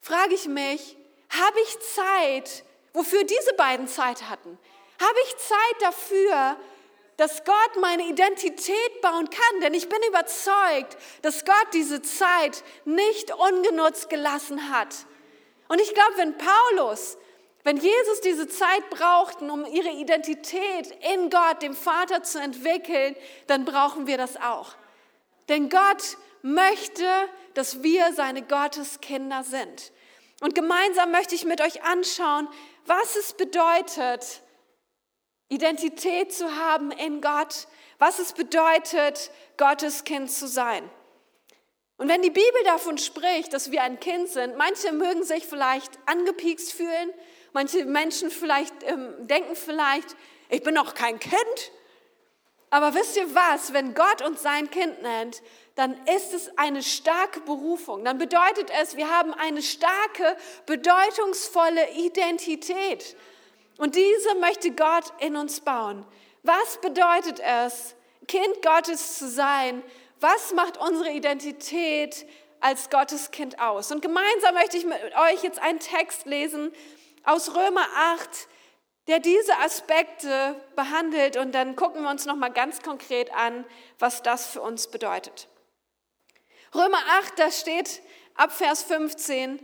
frage 0.00 0.34
ich 0.34 0.48
mich, 0.48 0.96
habe 1.28 1.60
ich 1.60 1.78
Zeit, 1.80 2.64
wofür 2.92 3.22
diese 3.22 3.54
beiden 3.54 3.86
Zeit 3.86 4.28
hatten? 4.28 4.58
Habe 4.98 5.18
ich 5.26 5.36
Zeit 5.36 5.82
dafür, 5.82 6.56
dass 7.18 7.44
Gott 7.44 7.76
meine 7.80 8.04
Identität 8.04 9.00
bauen 9.02 9.28
kann? 9.28 9.60
Denn 9.60 9.74
ich 9.74 9.88
bin 9.88 10.00
überzeugt, 10.08 10.96
dass 11.22 11.44
Gott 11.44 11.68
diese 11.74 12.00
Zeit 12.02 12.64
nicht 12.86 13.32
ungenutzt 13.34 14.08
gelassen 14.08 14.72
hat. 14.72 15.06
Und 15.68 15.80
ich 15.80 15.92
glaube, 15.94 16.16
wenn 16.16 16.36
Paulus, 16.36 17.18
wenn 17.62 17.76
Jesus 17.76 18.20
diese 18.22 18.48
Zeit 18.48 18.88
brauchten, 18.90 19.50
um 19.50 19.66
ihre 19.66 19.90
Identität 19.90 20.94
in 21.12 21.28
Gott, 21.28 21.62
dem 21.62 21.74
Vater 21.74 22.22
zu 22.22 22.40
entwickeln, 22.40 23.14
dann 23.48 23.64
brauchen 23.64 24.06
wir 24.06 24.16
das 24.16 24.36
auch. 24.40 24.74
Denn 25.48 25.68
Gott 25.68 26.16
möchte, 26.42 27.06
dass 27.54 27.82
wir 27.82 28.12
seine 28.14 28.42
Gotteskinder 28.42 29.44
sind. 29.44 29.92
Und 30.40 30.54
gemeinsam 30.54 31.10
möchte 31.10 31.34
ich 31.34 31.44
mit 31.44 31.60
euch 31.60 31.82
anschauen, 31.82 32.48
was 32.86 33.16
es 33.16 33.34
bedeutet, 33.34 34.42
Identität 35.48 36.32
zu 36.32 36.56
haben 36.56 36.92
in 36.92 37.20
Gott, 37.20 37.66
was 37.98 38.18
es 38.20 38.32
bedeutet, 38.32 39.30
Gottes 39.58 40.04
Kind 40.04 40.30
zu 40.30 40.48
sein. 40.48 40.88
Und 41.98 42.08
wenn 42.08 42.22
die 42.22 42.30
Bibel 42.30 42.62
davon 42.64 42.96
spricht, 42.96 43.52
dass 43.52 43.70
wir 43.70 43.82
ein 43.82 44.00
Kind 44.00 44.28
sind, 44.28 44.56
manche 44.56 44.92
mögen 44.92 45.22
sich 45.22 45.44
vielleicht 45.44 45.90
angepiekst 46.06 46.72
fühlen, 46.72 47.10
manche 47.52 47.84
Menschen 47.84 48.30
vielleicht 48.30 48.74
ähm, 48.84 49.14
denken 49.26 49.56
vielleicht, 49.56 50.16
ich 50.48 50.62
bin 50.62 50.74
noch 50.74 50.94
kein 50.94 51.18
Kind. 51.18 51.72
Aber 52.70 52.94
wisst 52.94 53.16
ihr 53.16 53.34
was, 53.34 53.72
wenn 53.72 53.94
Gott 53.94 54.22
uns 54.22 54.42
sein 54.42 54.70
Kind 54.70 55.02
nennt, 55.02 55.42
dann 55.74 55.96
ist 56.06 56.34
es 56.34 56.56
eine 56.56 56.82
starke 56.82 57.40
Berufung. 57.40 58.04
Dann 58.04 58.18
bedeutet 58.18 58.70
es, 58.80 58.96
wir 58.96 59.10
haben 59.10 59.34
eine 59.34 59.62
starke, 59.62 60.36
bedeutungsvolle 60.66 61.90
Identität. 61.94 63.16
Und 63.78 63.96
diese 63.96 64.34
möchte 64.36 64.70
Gott 64.72 65.04
in 65.18 65.36
uns 65.36 65.60
bauen. 65.60 66.06
Was 66.42 66.80
bedeutet 66.80 67.40
es, 67.40 67.96
Kind 68.28 68.62
Gottes 68.62 69.18
zu 69.18 69.28
sein? 69.28 69.82
was 70.20 70.52
macht 70.52 70.76
unsere 70.76 71.10
Identität 71.10 72.26
als 72.60 72.90
Gotteskind 72.90 73.58
aus? 73.58 73.90
Und 73.90 74.02
gemeinsam 74.02 74.54
möchte 74.54 74.76
ich 74.76 74.84
mit 74.84 74.98
euch 75.32 75.42
jetzt 75.42 75.60
einen 75.60 75.80
Text 75.80 76.26
lesen 76.26 76.72
aus 77.30 77.54
Römer 77.54 77.86
8, 77.96 78.48
der 79.06 79.20
diese 79.20 79.56
Aspekte 79.58 80.60
behandelt 80.76 81.36
und 81.36 81.52
dann 81.52 81.76
gucken 81.76 82.02
wir 82.02 82.10
uns 82.10 82.26
noch 82.26 82.36
mal 82.36 82.50
ganz 82.50 82.82
konkret 82.82 83.32
an, 83.32 83.64
was 83.98 84.22
das 84.22 84.46
für 84.46 84.60
uns 84.60 84.88
bedeutet. 84.88 85.48
Römer 86.74 87.00
8, 87.20 87.38
da 87.38 87.50
steht 87.50 88.02
ab 88.34 88.52
Vers 88.52 88.82
15, 88.82 89.58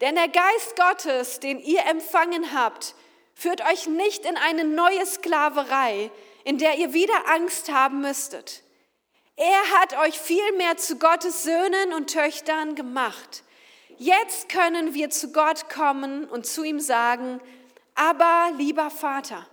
denn 0.00 0.14
der 0.14 0.28
Geist 0.28 0.76
Gottes, 0.76 1.40
den 1.40 1.60
ihr 1.60 1.84
empfangen 1.86 2.52
habt, 2.52 2.94
führt 3.34 3.60
euch 3.70 3.86
nicht 3.86 4.24
in 4.24 4.36
eine 4.36 4.64
neue 4.64 5.04
Sklaverei, 5.06 6.10
in 6.44 6.58
der 6.58 6.76
ihr 6.78 6.92
wieder 6.92 7.28
Angst 7.28 7.70
haben 7.70 8.00
müsstet. 8.00 8.62
Er 9.36 9.70
hat 9.78 9.96
euch 9.98 10.18
vielmehr 10.18 10.76
zu 10.76 10.98
Gottes 10.98 11.42
Söhnen 11.42 11.92
und 11.92 12.12
Töchtern 12.12 12.74
gemacht. 12.74 13.43
Jetzt 13.98 14.48
können 14.48 14.94
wir 14.94 15.10
zu 15.10 15.32
Gott 15.32 15.68
kommen 15.68 16.24
und 16.24 16.46
zu 16.46 16.64
ihm 16.64 16.80
sagen, 16.80 17.40
aber 17.94 18.50
lieber 18.56 18.90
Vater, 18.90 19.46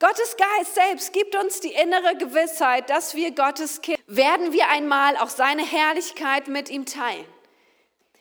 Gottes 0.00 0.36
Geist 0.36 0.74
selbst 0.74 1.12
gibt 1.12 1.34
uns 1.34 1.60
die 1.60 1.72
innere 1.72 2.16
Gewissheit, 2.16 2.88
dass 2.88 3.14
wir 3.14 3.32
Gottes 3.32 3.80
Kind 3.80 3.98
werden 4.06 4.52
wir 4.52 4.68
einmal 4.68 5.16
auch 5.16 5.28
seine 5.28 5.64
Herrlichkeit 5.64 6.46
mit 6.46 6.70
ihm 6.70 6.86
teilen. 6.86 7.24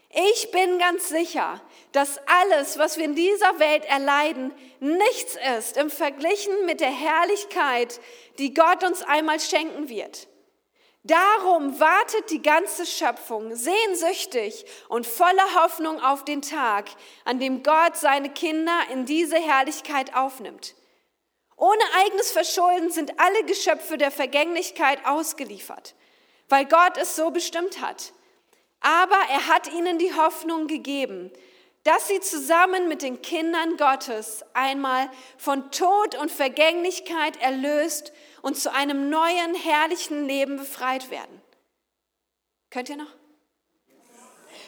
Ich 0.09 0.49
bin 0.51 0.79
ganz 0.79 1.09
sicher, 1.09 1.61
dass 1.91 2.19
alles, 2.25 2.79
was 2.79 2.97
wir 2.97 3.05
in 3.05 3.13
dieser 3.13 3.59
Welt 3.59 3.85
erleiden, 3.85 4.51
nichts 4.79 5.37
ist 5.59 5.77
im 5.77 5.91
Verglichen 5.91 6.65
mit 6.65 6.79
der 6.79 6.91
Herrlichkeit, 6.91 7.99
die 8.39 8.53
Gott 8.53 8.83
uns 8.83 9.03
einmal 9.03 9.39
schenken 9.39 9.89
wird. 9.89 10.27
Darum 11.07 11.79
wartet 11.79 12.31
die 12.31 12.41
ganze 12.41 12.85
Schöpfung 12.85 13.55
sehnsüchtig 13.55 14.65
und 14.89 15.07
voller 15.07 15.55
Hoffnung 15.55 16.01
auf 16.01 16.25
den 16.25 16.41
Tag, 16.41 16.89
an 17.23 17.39
dem 17.39 17.63
Gott 17.63 17.95
seine 17.95 18.29
Kinder 18.29 18.77
in 18.91 19.05
diese 19.05 19.37
Herrlichkeit 19.37 20.13
aufnimmt. 20.13 20.75
Ohne 21.55 21.81
eigenes 22.03 22.31
Verschulden 22.31 22.91
sind 22.91 23.17
alle 23.21 23.45
Geschöpfe 23.45 23.97
der 23.97 24.11
Vergänglichkeit 24.11 24.99
ausgeliefert, 25.05 25.95
weil 26.49 26.65
Gott 26.65 26.97
es 26.97 27.15
so 27.15 27.31
bestimmt 27.31 27.79
hat. 27.79 28.11
Aber 28.81 29.17
er 29.29 29.47
hat 29.47 29.71
ihnen 29.71 29.99
die 29.99 30.13
Hoffnung 30.13 30.67
gegeben, 30.67 31.31
dass 31.87 32.09
sie 32.09 32.19
zusammen 32.19 32.89
mit 32.89 33.01
den 33.01 33.21
Kindern 33.21 33.77
Gottes 33.77 34.43
einmal 34.53 35.09
von 35.37 35.71
Tod 35.71 36.15
und 36.15 36.29
Vergänglichkeit 36.29 37.41
erlöst 37.41 38.11
und 38.41 38.57
zu 38.57 38.73
einem 38.73 39.09
neuen, 39.09 39.55
herrlichen 39.55 40.27
Leben 40.27 40.57
befreit 40.57 41.09
werden. 41.11 41.41
Könnt 42.71 42.89
ihr 42.89 42.97
noch? 42.97 43.15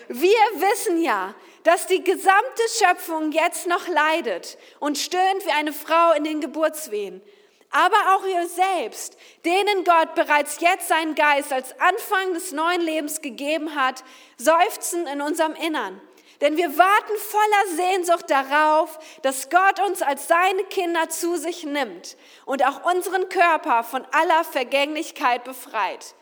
Wir 0.07 0.29
wissen 0.29 1.01
ja, 1.01 1.35
dass 1.63 1.87
die 1.87 2.01
gesamte 2.05 2.63
Schöpfung 2.77 3.33
jetzt 3.33 3.67
noch 3.67 3.89
leidet 3.89 4.57
und 4.79 4.97
stöhnt 4.97 5.45
wie 5.45 5.51
eine 5.51 5.73
Frau 5.73 6.13
in 6.13 6.23
den 6.23 6.39
Geburtswehen. 6.39 7.21
Aber 7.69 8.15
auch 8.15 8.25
ihr 8.25 8.47
selbst, 8.47 9.17
denen 9.43 9.83
Gott 9.83 10.15
bereits 10.15 10.61
jetzt 10.61 10.87
seinen 10.87 11.15
Geist 11.15 11.51
als 11.51 11.77
Anfang 11.81 12.33
des 12.33 12.53
neuen 12.53 12.81
Lebens 12.81 13.19
gegeben 13.19 13.75
hat, 13.75 14.05
seufzen 14.37 15.05
in 15.05 15.21
unserem 15.21 15.53
Innern. 15.55 15.99
Denn 16.41 16.55
wir 16.55 16.77
warten 16.77 17.17
voller 17.17 17.75
Sehnsucht 17.75 18.29
darauf, 18.29 18.97
dass 19.23 19.49
Gott 19.49 19.81
uns 19.85 20.01
als 20.01 20.27
seine 20.27 20.63
Kinder 20.65 21.09
zu 21.09 21.35
sich 21.35 21.65
nimmt 21.65 22.15
und 22.45 22.65
auch 22.65 22.85
unseren 22.85 23.27
Körper 23.27 23.83
von 23.83 24.05
aller 24.11 24.43
Vergänglichkeit 24.45 25.43
befreit. 25.43 26.15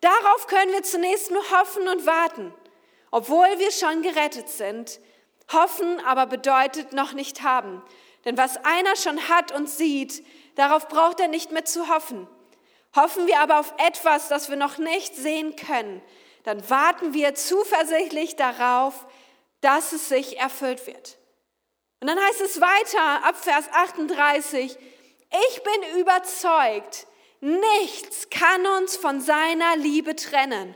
Darauf 0.00 0.46
können 0.46 0.72
wir 0.72 0.84
zunächst 0.84 1.32
nur 1.32 1.42
hoffen 1.50 1.88
und 1.88 2.06
warten, 2.06 2.54
obwohl 3.10 3.58
wir 3.58 3.72
schon 3.72 4.02
gerettet 4.02 4.48
sind. 4.48 5.00
Hoffen 5.52 6.00
aber 6.04 6.26
bedeutet 6.26 6.92
noch 6.92 7.12
nicht 7.12 7.42
haben. 7.42 7.82
Denn 8.24 8.36
was 8.36 8.56
einer 8.64 8.96
schon 8.96 9.28
hat 9.28 9.52
und 9.52 9.68
sieht, 9.68 10.24
darauf 10.56 10.88
braucht 10.88 11.18
er 11.18 11.28
nicht 11.28 11.50
mehr 11.50 11.64
zu 11.64 11.88
hoffen. 11.88 12.28
Hoffen 12.94 13.26
wir 13.26 13.40
aber 13.40 13.60
auf 13.60 13.74
etwas, 13.78 14.28
das 14.28 14.48
wir 14.48 14.56
noch 14.56 14.78
nicht 14.78 15.14
sehen 15.14 15.54
können, 15.56 16.02
dann 16.44 16.70
warten 16.70 17.12
wir 17.12 17.34
zuversichtlich 17.34 18.36
darauf, 18.36 19.06
dass 19.60 19.92
es 19.92 20.08
sich 20.08 20.38
erfüllt 20.38 20.86
wird. 20.86 21.18
Und 22.00 22.08
dann 22.08 22.20
heißt 22.20 22.40
es 22.42 22.60
weiter 22.60 23.24
ab 23.24 23.36
Vers 23.36 23.66
38, 23.72 24.76
ich 25.48 25.62
bin 25.62 26.00
überzeugt, 26.00 27.06
nichts 27.40 28.28
kann 28.30 28.66
uns 28.78 28.96
von 28.96 29.20
seiner 29.20 29.76
Liebe 29.76 30.14
trennen. 30.14 30.74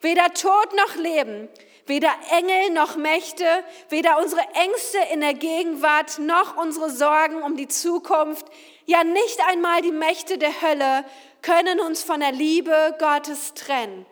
Weder 0.00 0.32
Tod 0.32 0.74
noch 0.76 0.96
Leben, 0.96 1.48
weder 1.86 2.12
Engel 2.30 2.70
noch 2.70 2.96
Mächte, 2.96 3.44
weder 3.88 4.18
unsere 4.18 4.42
Ängste 4.54 4.98
in 5.12 5.20
der 5.20 5.34
Gegenwart 5.34 6.18
noch 6.18 6.56
unsere 6.56 6.90
Sorgen 6.90 7.42
um 7.42 7.56
die 7.56 7.68
Zukunft, 7.68 8.46
ja 8.86 9.02
nicht 9.02 9.40
einmal 9.48 9.82
die 9.82 9.92
Mächte 9.92 10.38
der 10.38 10.62
Hölle 10.62 11.04
können 11.42 11.80
uns 11.80 12.02
von 12.02 12.20
der 12.20 12.32
Liebe 12.32 12.96
Gottes 12.98 13.54
trennen. 13.54 14.06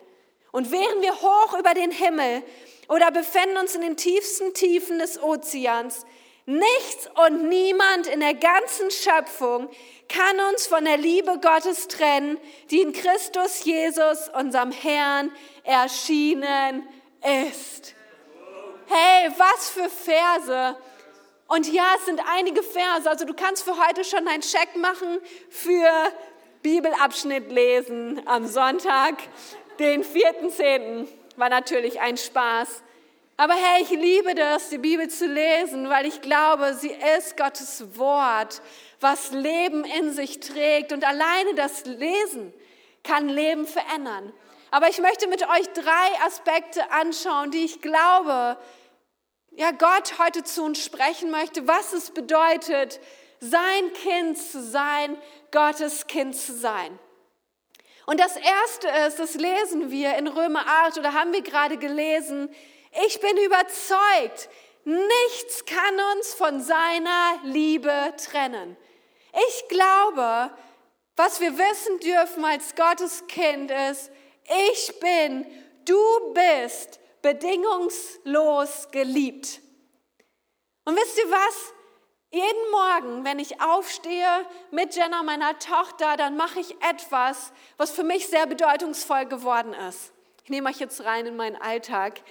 Und 0.51 0.71
wären 0.71 1.01
wir 1.01 1.21
hoch 1.21 1.57
über 1.57 1.73
den 1.73 1.91
Himmel, 1.91 2.43
oder 2.89 3.11
befinden 3.11 3.57
uns 3.57 3.75
in 3.75 3.81
den 3.81 3.95
tiefsten 3.95 4.53
Tiefen 4.53 4.99
des 4.99 5.21
Ozeans. 5.21 6.05
Nichts 6.45 7.07
und 7.25 7.47
niemand 7.47 8.07
in 8.07 8.19
der 8.21 8.33
ganzen 8.33 8.89
Schöpfung 8.89 9.69
kann 10.07 10.39
uns 10.51 10.65
von 10.65 10.83
der 10.83 10.97
Liebe 10.97 11.39
Gottes 11.39 11.87
trennen, 11.87 12.39
die 12.71 12.81
in 12.81 12.91
Christus 12.91 13.63
Jesus, 13.63 14.29
unserem 14.29 14.71
Herrn, 14.71 15.31
erschienen 15.63 16.87
ist. 17.47 17.93
Hey, 18.87 19.29
was 19.37 19.69
für 19.69 19.87
Verse! 19.89 20.75
Und 21.47 21.71
ja, 21.71 21.85
es 21.97 22.05
sind 22.05 22.19
einige 22.27 22.63
Verse. 22.63 23.07
Also 23.07 23.25
du 23.25 23.35
kannst 23.35 23.63
für 23.63 23.87
heute 23.87 24.03
schon 24.03 24.27
einen 24.27 24.41
Check 24.41 24.75
machen 24.75 25.19
für 25.49 25.91
Bibelabschnitt 26.63 27.51
lesen 27.51 28.21
am 28.25 28.47
Sonntag, 28.47 29.15
den 29.77 30.03
4.10 30.03 31.07
war 31.39 31.49
natürlich 31.49 31.99
ein 31.99 32.17
Spaß. 32.17 32.83
Aber 33.37 33.53
hey, 33.53 33.83
ich 33.83 33.89
liebe 33.89 34.35
das, 34.35 34.69
die 34.69 34.77
Bibel 34.77 35.07
zu 35.07 35.25
lesen, 35.25 35.89
weil 35.89 36.05
ich 36.05 36.21
glaube, 36.21 36.73
sie 36.73 36.93
ist 37.17 37.37
Gottes 37.37 37.97
Wort, 37.97 38.61
was 38.99 39.31
Leben 39.31 39.85
in 39.85 40.11
sich 40.11 40.41
trägt. 40.41 40.91
Und 40.91 41.07
alleine 41.07 41.55
das 41.55 41.85
Lesen 41.85 42.53
kann 43.03 43.29
Leben 43.29 43.65
verändern. 43.65 44.33
Aber 44.71 44.89
ich 44.89 44.99
möchte 44.99 45.27
mit 45.27 45.41
euch 45.43 45.67
drei 45.73 46.25
Aspekte 46.27 46.91
anschauen, 46.91 47.51
die 47.51 47.63
ich 47.63 47.81
glaube, 47.81 48.57
ja, 49.51 49.71
Gott 49.71 50.19
heute 50.19 50.43
zu 50.43 50.63
uns 50.63 50.83
sprechen 50.83 51.31
möchte, 51.31 51.67
was 51.67 51.93
es 51.93 52.11
bedeutet, 52.11 52.99
sein 53.39 53.93
Kind 53.93 54.37
zu 54.37 54.61
sein, 54.61 55.17
Gottes 55.51 56.07
Kind 56.07 56.35
zu 56.35 56.53
sein. 56.53 56.99
Und 58.09 58.19
das 58.19 58.35
erste 58.37 58.87
ist, 59.07 59.19
das 59.19 59.35
lesen 59.35 59.91
wir 59.91 60.15
in 60.17 60.25
Römer 60.25 60.65
8 60.65 60.97
oder 60.97 61.13
haben 61.13 61.31
wir 61.31 61.43
gerade 61.43 61.77
gelesen. 61.77 62.49
Ich 63.05 63.19
bin 63.19 63.37
überzeugt, 63.37 64.49
nichts 64.83 65.63
kann 65.63 65.95
uns 66.15 66.33
von 66.33 66.59
seiner 66.59 67.39
Liebe 67.43 68.11
trennen. 68.17 68.75
Ich 69.47 69.67
glaube, 69.67 70.49
was 71.17 71.39
wir 71.39 71.55
wissen 71.55 71.99
dürfen 71.99 72.43
als 72.45 72.73
Gottes 72.73 73.27
Kind 73.27 73.69
ist, 73.91 74.09
ich 74.71 74.99
bin, 74.99 75.45
du 75.85 76.33
bist 76.33 76.99
bedingungslos 77.21 78.87
geliebt. 78.89 79.61
Und 80.83 80.95
wisst 80.95 81.15
ihr 81.19 81.29
was? 81.29 81.73
Jeden 82.31 82.71
Morgen, 82.71 83.25
wenn 83.25 83.39
ich 83.39 83.59
aufstehe 83.59 84.45
mit 84.69 84.95
Jenna, 84.95 85.23
meiner 85.23 85.57
Tochter, 85.57 86.15
dann 86.15 86.37
mache 86.37 86.59
ich 86.59 86.75
etwas, 86.83 87.51
was 87.77 87.89
für 87.89 88.03
mich 88.03 88.27
sehr 88.27 88.45
bedeutungsvoll 88.45 89.25
geworden 89.25 89.73
ist. 89.73 90.13
Ich 90.43 90.51
nehme 90.51 90.69
euch 90.69 90.79
jetzt 90.79 91.03
rein 91.05 91.25
in 91.25 91.35
meinen 91.35 91.55
Alltag. 91.55 92.21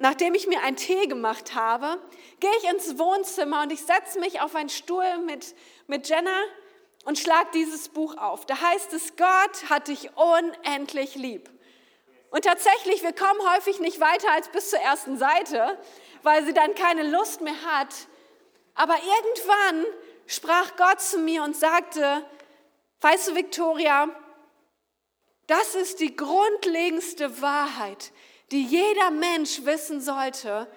Nachdem 0.00 0.34
ich 0.34 0.48
mir 0.48 0.60
einen 0.62 0.76
Tee 0.76 1.06
gemacht 1.06 1.54
habe, 1.54 2.00
gehe 2.40 2.50
ich 2.58 2.68
ins 2.68 2.98
Wohnzimmer 2.98 3.62
und 3.62 3.70
ich 3.70 3.82
setze 3.82 4.18
mich 4.18 4.40
auf 4.40 4.56
einen 4.56 4.70
Stuhl 4.70 5.18
mit, 5.18 5.54
mit 5.86 6.08
Jenna 6.08 6.36
und 7.04 7.20
schlage 7.20 7.50
dieses 7.54 7.88
Buch 7.90 8.16
auf. 8.16 8.44
Da 8.44 8.60
heißt 8.60 8.92
es, 8.92 9.14
Gott 9.16 9.70
hat 9.70 9.86
dich 9.86 10.10
unendlich 10.16 11.14
lieb. 11.14 11.48
Und 12.30 12.44
tatsächlich, 12.44 13.04
wir 13.04 13.12
kommen 13.12 13.40
häufig 13.54 13.78
nicht 13.78 14.00
weiter 14.00 14.32
als 14.32 14.48
bis 14.48 14.70
zur 14.70 14.80
ersten 14.80 15.16
Seite, 15.16 15.78
weil 16.24 16.44
sie 16.44 16.52
dann 16.52 16.74
keine 16.74 17.08
Lust 17.08 17.40
mehr 17.40 17.62
hat, 17.64 17.94
aber 18.76 18.94
irgendwann 18.94 19.86
sprach 20.26 20.76
Gott 20.76 21.00
zu 21.00 21.18
mir 21.18 21.42
und 21.42 21.56
sagte, 21.56 22.24
weißt 23.00 23.28
du, 23.28 23.34
Victoria, 23.34 24.08
das 25.46 25.74
ist 25.74 26.00
die 26.00 26.14
grundlegendste 26.14 27.40
Wahrheit, 27.40 28.12
die 28.50 28.62
jeder 28.64 29.10
Mensch 29.10 29.64
wissen 29.64 30.00
sollte, 30.00 30.68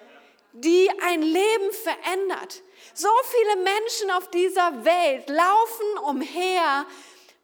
die 0.52 0.90
ein 1.02 1.22
Leben 1.22 1.72
verändert. 1.72 2.62
So 2.94 3.08
viele 3.24 3.62
Menschen 3.62 4.10
auf 4.12 4.30
dieser 4.30 4.84
Welt 4.84 5.28
laufen 5.28 5.98
umher 6.06 6.86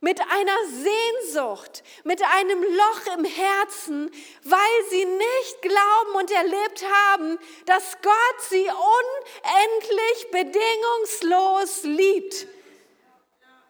mit 0.00 0.20
einer 0.20 0.58
Sehnsucht, 0.66 1.82
mit 2.04 2.22
einem 2.22 2.62
Loch 2.62 3.16
im 3.16 3.24
Herzen, 3.24 4.10
weil 4.44 4.84
sie 4.90 5.04
nicht 5.04 5.62
glauben 5.62 6.14
und 6.16 6.30
erlebt 6.30 6.84
haben, 6.84 7.38
dass 7.64 7.96
Gott 8.02 8.40
sie 8.48 8.66
unendlich 8.66 10.30
bedingungslos 10.30 11.84
liebt. 11.84 12.46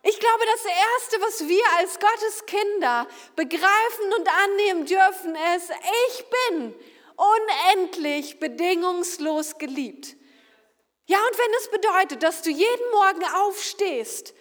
Ich 0.03 0.21
glaube, 0.21 0.45
das 0.53 0.65
Erste, 0.65 1.21
was 1.21 1.49
wir 1.49 1.65
als 1.79 1.99
Gottes 1.99 2.47
Kinder 2.47 3.09
begreifen 3.35 4.15
und 4.19 4.29
annehmen 4.29 4.87
dürfen, 4.87 5.37
ist, 5.57 5.71
ich 6.09 6.25
bin 6.49 6.75
unendlich 7.17 8.39
bedingungslos 8.39 9.59
geliebt. 9.59 10.17
Ja, 11.07 11.19
und 11.19 11.39
wenn 11.39 11.55
es 11.59 11.71
bedeutet, 11.71 12.23
dass 12.23 12.43
du 12.43 12.51
jeden 12.51 12.91
Morgen 12.93 13.25
aufstehst 13.35 14.36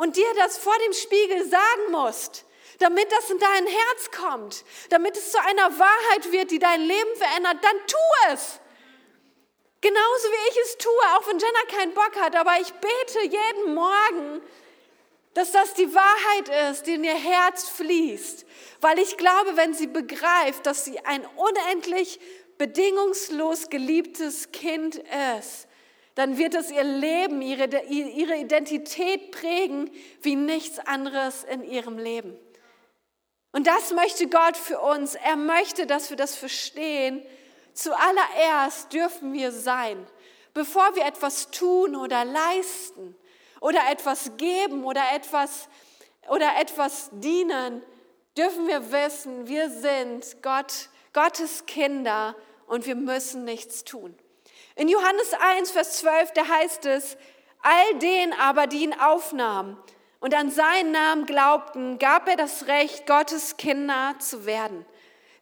und 0.00 0.16
dir 0.16 0.34
das 0.36 0.56
vor 0.56 0.74
dem 0.86 0.94
Spiegel 0.94 1.46
sagen 1.46 1.90
musst, 1.90 2.46
damit 2.78 3.12
das 3.12 3.28
in 3.28 3.38
dein 3.38 3.66
Herz 3.66 4.10
kommt, 4.10 4.64
damit 4.88 5.14
es 5.14 5.30
zu 5.30 5.38
einer 5.44 5.78
Wahrheit 5.78 6.32
wird, 6.32 6.50
die 6.50 6.58
dein 6.58 6.80
Leben 6.80 7.16
verändert, 7.16 7.58
dann 7.60 7.76
tu 7.86 8.32
es. 8.32 8.60
Genauso 9.82 10.28
wie 10.28 10.50
ich 10.50 10.56
es 10.64 10.78
tue, 10.78 11.02
auch 11.14 11.26
wenn 11.28 11.38
Jenna 11.38 11.60
keinen 11.68 11.92
Bock 11.92 12.16
hat, 12.18 12.34
aber 12.34 12.52
ich 12.62 12.72
bete 12.72 13.26
jeden 13.26 13.74
Morgen, 13.74 14.40
dass 15.34 15.52
das 15.52 15.74
die 15.74 15.94
Wahrheit 15.94 16.70
ist, 16.70 16.86
die 16.86 16.94
in 16.94 17.04
ihr 17.04 17.12
Herz 17.12 17.68
fließt, 17.68 18.46
weil 18.80 18.98
ich 19.00 19.18
glaube, 19.18 19.58
wenn 19.58 19.74
sie 19.74 19.86
begreift, 19.86 20.64
dass 20.64 20.86
sie 20.86 20.98
ein 21.00 21.26
unendlich 21.36 22.18
bedingungslos 22.56 23.68
geliebtes 23.68 24.50
Kind 24.50 25.02
ist, 25.38 25.68
dann 26.20 26.36
wird 26.36 26.54
es 26.54 26.70
ihr 26.70 26.84
Leben, 26.84 27.40
ihre, 27.40 27.82
ihre 27.86 28.36
Identität 28.36 29.30
prägen 29.30 29.90
wie 30.20 30.36
nichts 30.36 30.78
anderes 30.78 31.44
in 31.44 31.64
ihrem 31.64 31.96
Leben. 31.96 32.36
Und 33.52 33.66
das 33.66 33.90
möchte 33.92 34.28
Gott 34.28 34.58
für 34.58 34.80
uns. 34.80 35.14
Er 35.14 35.36
möchte, 35.36 35.86
dass 35.86 36.10
wir 36.10 36.18
das 36.18 36.36
verstehen. 36.36 37.22
Zuallererst 37.72 38.92
dürfen 38.92 39.32
wir 39.32 39.50
sein, 39.50 40.06
bevor 40.52 40.94
wir 40.94 41.06
etwas 41.06 41.50
tun 41.52 41.96
oder 41.96 42.26
leisten 42.26 43.16
oder 43.62 43.80
etwas 43.90 44.36
geben 44.36 44.84
oder 44.84 45.02
etwas, 45.14 45.70
oder 46.28 46.50
etwas 46.60 47.08
dienen, 47.14 47.82
dürfen 48.36 48.68
wir 48.68 48.92
wissen, 48.92 49.48
wir 49.48 49.70
sind 49.70 50.42
Gott, 50.42 50.90
Gottes 51.14 51.64
Kinder 51.64 52.36
und 52.66 52.84
wir 52.84 52.94
müssen 52.94 53.44
nichts 53.46 53.84
tun. 53.84 54.14
In 54.76 54.88
Johannes 54.88 55.34
1, 55.34 55.70
Vers 55.70 55.98
12, 55.98 56.32
da 56.32 56.46
heißt 56.46 56.86
es, 56.86 57.16
all 57.62 57.98
denen 57.98 58.32
aber, 58.32 58.66
die 58.66 58.84
ihn 58.84 58.94
aufnahmen 58.94 59.76
und 60.20 60.34
an 60.34 60.50
seinen 60.50 60.92
Namen 60.92 61.26
glaubten, 61.26 61.98
gab 61.98 62.28
er 62.28 62.36
das 62.36 62.66
Recht, 62.66 63.06
Gottes 63.06 63.56
Kinder 63.56 64.14
zu 64.18 64.46
werden. 64.46 64.86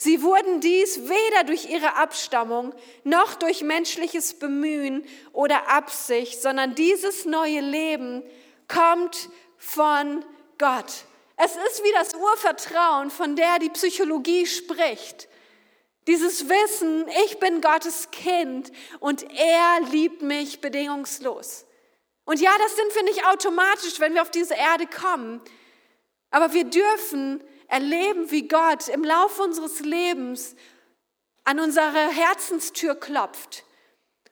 Sie 0.00 0.22
wurden 0.22 0.60
dies 0.60 1.08
weder 1.08 1.44
durch 1.44 1.68
ihre 1.68 1.96
Abstammung 1.96 2.72
noch 3.02 3.34
durch 3.34 3.62
menschliches 3.62 4.38
Bemühen 4.38 5.04
oder 5.32 5.68
Absicht, 5.68 6.40
sondern 6.40 6.76
dieses 6.76 7.24
neue 7.24 7.60
Leben 7.60 8.22
kommt 8.68 9.28
von 9.56 10.24
Gott. 10.56 11.04
Es 11.36 11.56
ist 11.56 11.82
wie 11.82 11.92
das 11.92 12.14
Urvertrauen, 12.14 13.10
von 13.10 13.34
der 13.34 13.58
die 13.58 13.70
Psychologie 13.70 14.46
spricht. 14.46 15.28
Dieses 16.08 16.48
Wissen, 16.48 17.06
ich 17.26 17.38
bin 17.38 17.60
Gottes 17.60 18.10
Kind 18.10 18.72
und 18.98 19.30
er 19.30 19.80
liebt 19.90 20.22
mich 20.22 20.62
bedingungslos. 20.62 21.66
Und 22.24 22.40
ja, 22.40 22.50
das 22.58 22.76
sind 22.76 22.94
wir 22.94 23.04
nicht 23.04 23.26
automatisch, 23.26 24.00
wenn 24.00 24.14
wir 24.14 24.22
auf 24.22 24.30
diese 24.30 24.54
Erde 24.54 24.86
kommen. 24.86 25.42
Aber 26.30 26.54
wir 26.54 26.64
dürfen 26.64 27.44
erleben, 27.68 28.30
wie 28.30 28.48
Gott 28.48 28.88
im 28.88 29.04
Laufe 29.04 29.42
unseres 29.42 29.80
Lebens 29.80 30.56
an 31.44 31.60
unsere 31.60 32.08
Herzenstür 32.10 32.94
klopft 32.94 33.64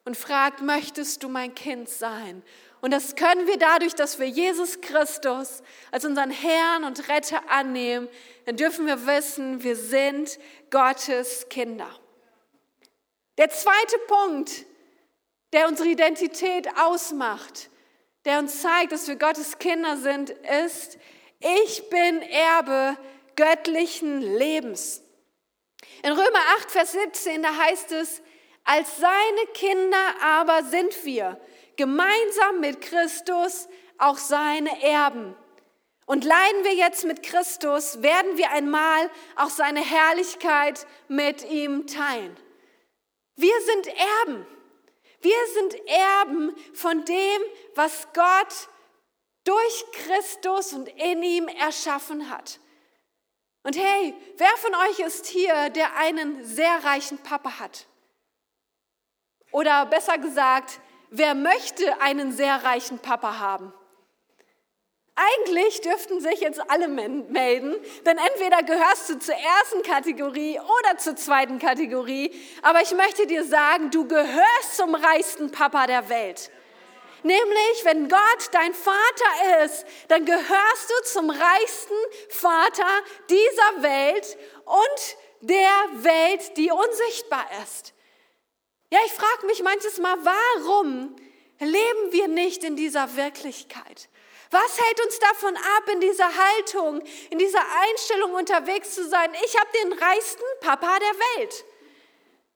und 0.07 0.17
fragt, 0.17 0.63
möchtest 0.63 1.23
du 1.23 1.29
mein 1.29 1.55
Kind 1.55 1.91
sein? 1.91 2.43
Und 2.87 2.93
das 2.93 3.17
können 3.17 3.49
wir 3.49 3.59
dadurch, 3.59 3.97
dass 3.97 4.21
wir 4.21 4.29
Jesus 4.29 4.81
Christus 4.81 5.65
als 5.91 6.05
unseren 6.05 6.31
Herrn 6.31 6.85
und 6.85 7.09
Retter 7.09 7.43
annehmen. 7.51 8.09
Dann 8.45 8.57
dürfen 8.57 8.87
wir 8.87 9.09
wissen, 9.09 9.65
wir 9.65 9.75
sind 9.75 10.39
Gottes 10.71 11.49
Kinder. 11.49 11.91
Der 13.39 13.51
zweite 13.51 13.99
Punkt, 14.07 14.67
der 15.53 15.67
unsere 15.67 15.89
Identität 15.89 16.69
ausmacht, 16.79 17.71
der 18.25 18.39
uns 18.39 18.63
zeigt, 18.63 18.93
dass 18.93 19.09
wir 19.09 19.17
Gottes 19.17 19.59
Kinder 19.59 19.97
sind, 19.97 20.31
ist, 20.65 20.97
ich 21.41 21.91
bin 21.91 22.23
Erbe 22.23 22.97
göttlichen 23.35 24.21
Lebens. 24.21 25.03
In 26.05 26.13
Römer 26.13 26.41
8, 26.61 26.71
Vers 26.71 26.93
17, 26.93 27.43
da 27.43 27.53
heißt 27.53 27.91
es, 27.91 28.23
als 28.63 28.97
seine 28.99 29.47
Kinder 29.55 30.15
aber 30.23 30.63
sind 30.63 31.05
wir 31.05 31.41
gemeinsam 31.77 32.61
mit 32.61 32.81
Christus 32.81 33.69
auch 33.99 34.19
seine 34.19 34.83
Erben. 34.83 35.37
Und 36.07 36.25
leiden 36.25 36.65
wir 36.65 36.75
jetzt 36.75 37.05
mit 37.05 37.23
Christus, 37.23 38.03
werden 38.03 38.37
wir 38.37 38.51
einmal 38.51 39.11
auch 39.35 39.51
seine 39.51 39.81
Herrlichkeit 39.81 40.87
mit 41.09 41.45
ihm 41.45 41.87
teilen. 41.87 42.37
Wir 43.35 43.61
sind 43.63 43.89
Erben. 43.89 44.47
Wir 45.21 45.47
sind 45.55 45.75
Erben 45.89 46.57
von 46.75 47.05
dem, 47.05 47.43
was 47.75 48.07
Gott 48.13 48.69
durch 49.43 49.85
Christus 49.93 50.73
und 50.73 50.89
in 50.89 51.23
ihm 51.23 51.49
erschaffen 51.49 52.31
hat. 52.31 52.61
Und 53.65 53.77
hey, 53.77 54.15
wer 54.37 54.57
von 54.59 54.75
euch 54.77 55.01
ist 55.01 55.27
hier, 55.27 55.71
der 55.71 55.97
einen 55.97 56.45
sehr 56.45 56.85
reichen 56.85 57.19
Papa 57.19 57.59
hat? 57.59 57.87
Oder 59.51 59.87
besser 59.87 60.19
gesagt, 60.19 60.81
wer 61.17 61.35
möchte 61.35 62.01
einen 62.01 62.33
sehr 62.33 62.65
reichen 62.65 62.99
Papa 62.99 63.39
haben? 63.39 63.73
Eigentlich 65.19 65.81
dürften 65.81 66.21
sich 66.21 66.41
jetzt 66.41 66.61
alle 66.71 66.89
melden, 66.89 67.75
denn 68.05 68.19
entweder 68.19 68.63
gehörst 68.63 69.09
du 69.09 69.19
zur 69.19 69.35
ersten 69.35 69.83
Kategorie 69.83 70.61
oder 70.61 70.99
zur 70.99 71.17
zweiten 71.17 71.59
Kategorie. 71.59 72.31
Aber 72.61 72.83
ich 72.83 72.93
möchte 72.93 73.27
dir 73.27 73.43
sagen, 73.43 73.91
du 73.91 74.07
gehörst 74.07 74.77
zum 74.77 74.95
reichsten 74.95 75.51
Papa 75.51 75.87
der 75.87 76.11
Welt. 76.11 76.51
Nämlich, 77.23 77.85
wenn 77.85 78.11
Gott 78.11 78.49
dein 78.53 78.75
Vater 78.75 79.65
ist, 79.65 79.87
dann 80.09 80.27
gehörst 80.27 80.91
du 80.91 81.05
zum 81.05 81.31
reichsten 81.31 81.95
Vater 82.29 82.87
dieser 83.31 83.83
Welt 83.83 84.37
und 84.67 85.17
der 85.41 86.05
Welt, 86.05 86.57
die 86.59 86.71
unsichtbar 86.71 87.47
ist. 87.63 87.95
Ja, 88.91 89.01
ich 89.05 89.13
frage 89.13 89.47
mich 89.47 89.63
manches 89.63 89.99
Mal, 89.99 90.17
warum 90.23 91.17
leben 91.59 92.13
wir 92.13 92.29
nicht 92.29 92.63
in 92.63 92.77
dieser 92.77 93.17
Wirklichkeit? 93.17 94.09
Was 94.53 94.81
hält 94.81 95.05
uns 95.05 95.19
davon 95.19 95.57
ab, 95.57 95.89
in 95.93 96.01
dieser 96.01 96.29
Haltung, 96.37 97.03
in 97.31 97.39
dieser 97.39 97.63
Einstellung 97.81 98.35
unterwegs 98.35 98.95
zu 98.95 99.09
sein? 99.09 99.29
Ich 99.45 99.59
habe 99.59 99.69
den 99.83 99.93
reichsten 99.93 100.45
Papa 100.61 100.99
der 101.01 101.39
Welt. 101.39 101.65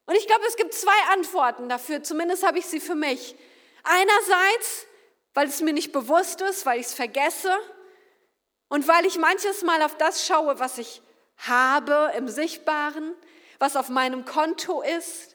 Und 0.06 0.14
ich 0.14 0.28
glaube, 0.28 0.44
es 0.46 0.56
gibt 0.56 0.72
zwei 0.72 0.96
Antworten 1.12 1.68
dafür, 1.68 2.02
zumindest 2.04 2.46
habe 2.46 2.60
ich 2.60 2.66
sie 2.66 2.80
für 2.80 2.94
mich. 2.94 3.34
Einerseits, 3.82 4.86
weil 5.34 5.48
es 5.48 5.60
mir 5.60 5.72
nicht 5.72 5.90
bewusst 5.90 6.40
ist, 6.42 6.64
weil 6.64 6.78
ich 6.78 6.86
es 6.86 6.94
vergesse 6.94 7.56
und 8.68 8.86
weil 8.86 9.04
ich 9.04 9.18
manches 9.18 9.62
Mal 9.62 9.82
auf 9.82 9.96
das 9.96 10.26
schaue, 10.26 10.60
was 10.60 10.78
ich 10.78 11.02
habe 11.38 12.12
im 12.16 12.28
Sichtbaren, 12.28 13.14
was 13.58 13.74
auf 13.74 13.88
meinem 13.88 14.24
Konto 14.24 14.82
ist 14.82 15.29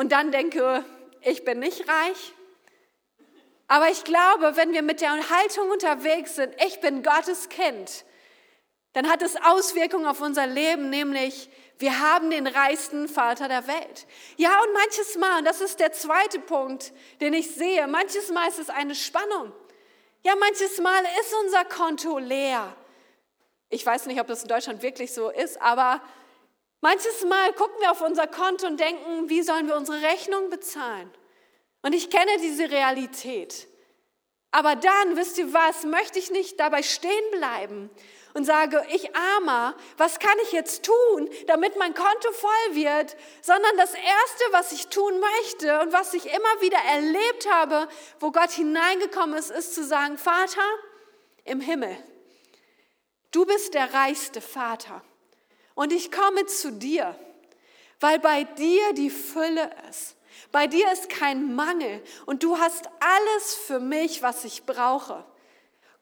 und 0.00 0.12
dann 0.12 0.32
denke, 0.32 0.82
ich 1.20 1.44
bin 1.44 1.58
nicht 1.58 1.86
reich. 1.86 2.32
Aber 3.68 3.90
ich 3.90 4.02
glaube, 4.02 4.56
wenn 4.56 4.72
wir 4.72 4.80
mit 4.80 5.02
der 5.02 5.10
Haltung 5.10 5.70
unterwegs 5.70 6.36
sind, 6.36 6.54
ich 6.66 6.80
bin 6.80 7.02
Gottes 7.02 7.50
Kind, 7.50 8.06
dann 8.94 9.10
hat 9.10 9.20
es 9.20 9.36
Auswirkungen 9.36 10.06
auf 10.06 10.22
unser 10.22 10.46
Leben, 10.46 10.88
nämlich 10.88 11.50
wir 11.76 12.00
haben 12.00 12.30
den 12.30 12.46
reichsten 12.46 13.08
Vater 13.08 13.46
der 13.46 13.66
Welt. 13.66 14.06
Ja, 14.38 14.48
und 14.62 14.72
manches 14.72 15.18
Mal, 15.18 15.40
und 15.40 15.44
das 15.44 15.60
ist 15.60 15.80
der 15.80 15.92
zweite 15.92 16.40
Punkt, 16.40 16.94
den 17.20 17.34
ich 17.34 17.54
sehe, 17.54 17.86
manches 17.86 18.30
Mal 18.30 18.48
ist 18.48 18.58
es 18.58 18.70
eine 18.70 18.94
Spannung. 18.94 19.52
Ja, 20.22 20.34
manches 20.34 20.80
Mal 20.80 21.02
ist 21.20 21.34
unser 21.44 21.66
Konto 21.66 22.18
leer. 22.18 22.74
Ich 23.68 23.84
weiß 23.84 24.06
nicht, 24.06 24.18
ob 24.18 24.28
das 24.28 24.44
in 24.44 24.48
Deutschland 24.48 24.82
wirklich 24.82 25.12
so 25.12 25.28
ist, 25.28 25.60
aber 25.60 26.00
manches 26.80 27.24
Mal 27.24 27.52
gucken 27.52 27.76
wir 27.80 27.90
auf 27.90 28.00
unser 28.00 28.26
Konto 28.26 28.66
und 28.66 28.78
denken, 28.78 29.28
wie 29.28 29.42
sollen 29.42 29.66
wir 29.66 29.76
unsere 29.76 30.02
Rechnung 30.02 30.50
bezahlen? 30.50 31.10
Und 31.82 31.94
ich 31.94 32.10
kenne 32.10 32.38
diese 32.40 32.70
Realität. 32.70 33.68
Aber 34.52 34.74
dann, 34.74 35.16
wisst 35.16 35.38
ihr 35.38 35.52
was, 35.52 35.84
möchte 35.84 36.18
ich 36.18 36.30
nicht 36.30 36.58
dabei 36.58 36.82
stehen 36.82 37.30
bleiben 37.30 37.90
und 38.34 38.44
sage, 38.44 38.84
ich 38.90 39.14
armer, 39.14 39.76
was 39.96 40.18
kann 40.18 40.36
ich 40.42 40.52
jetzt 40.52 40.84
tun, 40.84 41.28
damit 41.46 41.76
mein 41.76 41.94
Konto 41.94 42.32
voll 42.32 42.74
wird, 42.74 43.16
sondern 43.42 43.76
das 43.76 43.94
Erste, 43.94 44.44
was 44.50 44.72
ich 44.72 44.88
tun 44.88 45.20
möchte 45.20 45.80
und 45.80 45.92
was 45.92 46.14
ich 46.14 46.26
immer 46.26 46.60
wieder 46.60 46.78
erlebt 46.78 47.48
habe, 47.50 47.88
wo 48.18 48.32
Gott 48.32 48.50
hineingekommen 48.50 49.36
ist, 49.36 49.50
ist 49.50 49.74
zu 49.74 49.84
sagen, 49.84 50.18
Vater 50.18 50.62
im 51.44 51.60
Himmel, 51.60 51.96
du 53.30 53.46
bist 53.46 53.74
der 53.74 53.94
reichste 53.94 54.40
Vater 54.40 55.02
und 55.80 55.94
ich 55.94 56.12
komme 56.12 56.44
zu 56.44 56.72
dir, 56.72 57.18
weil 58.00 58.18
bei 58.18 58.44
dir 58.44 58.92
die 58.92 59.08
Fülle 59.08 59.70
ist. 59.88 60.14
Bei 60.52 60.66
dir 60.66 60.92
ist 60.92 61.08
kein 61.08 61.54
Mangel 61.54 62.02
und 62.26 62.42
du 62.42 62.58
hast 62.58 62.84
alles 63.00 63.54
für 63.54 63.80
mich, 63.80 64.22
was 64.22 64.44
ich 64.44 64.64
brauche. 64.64 65.24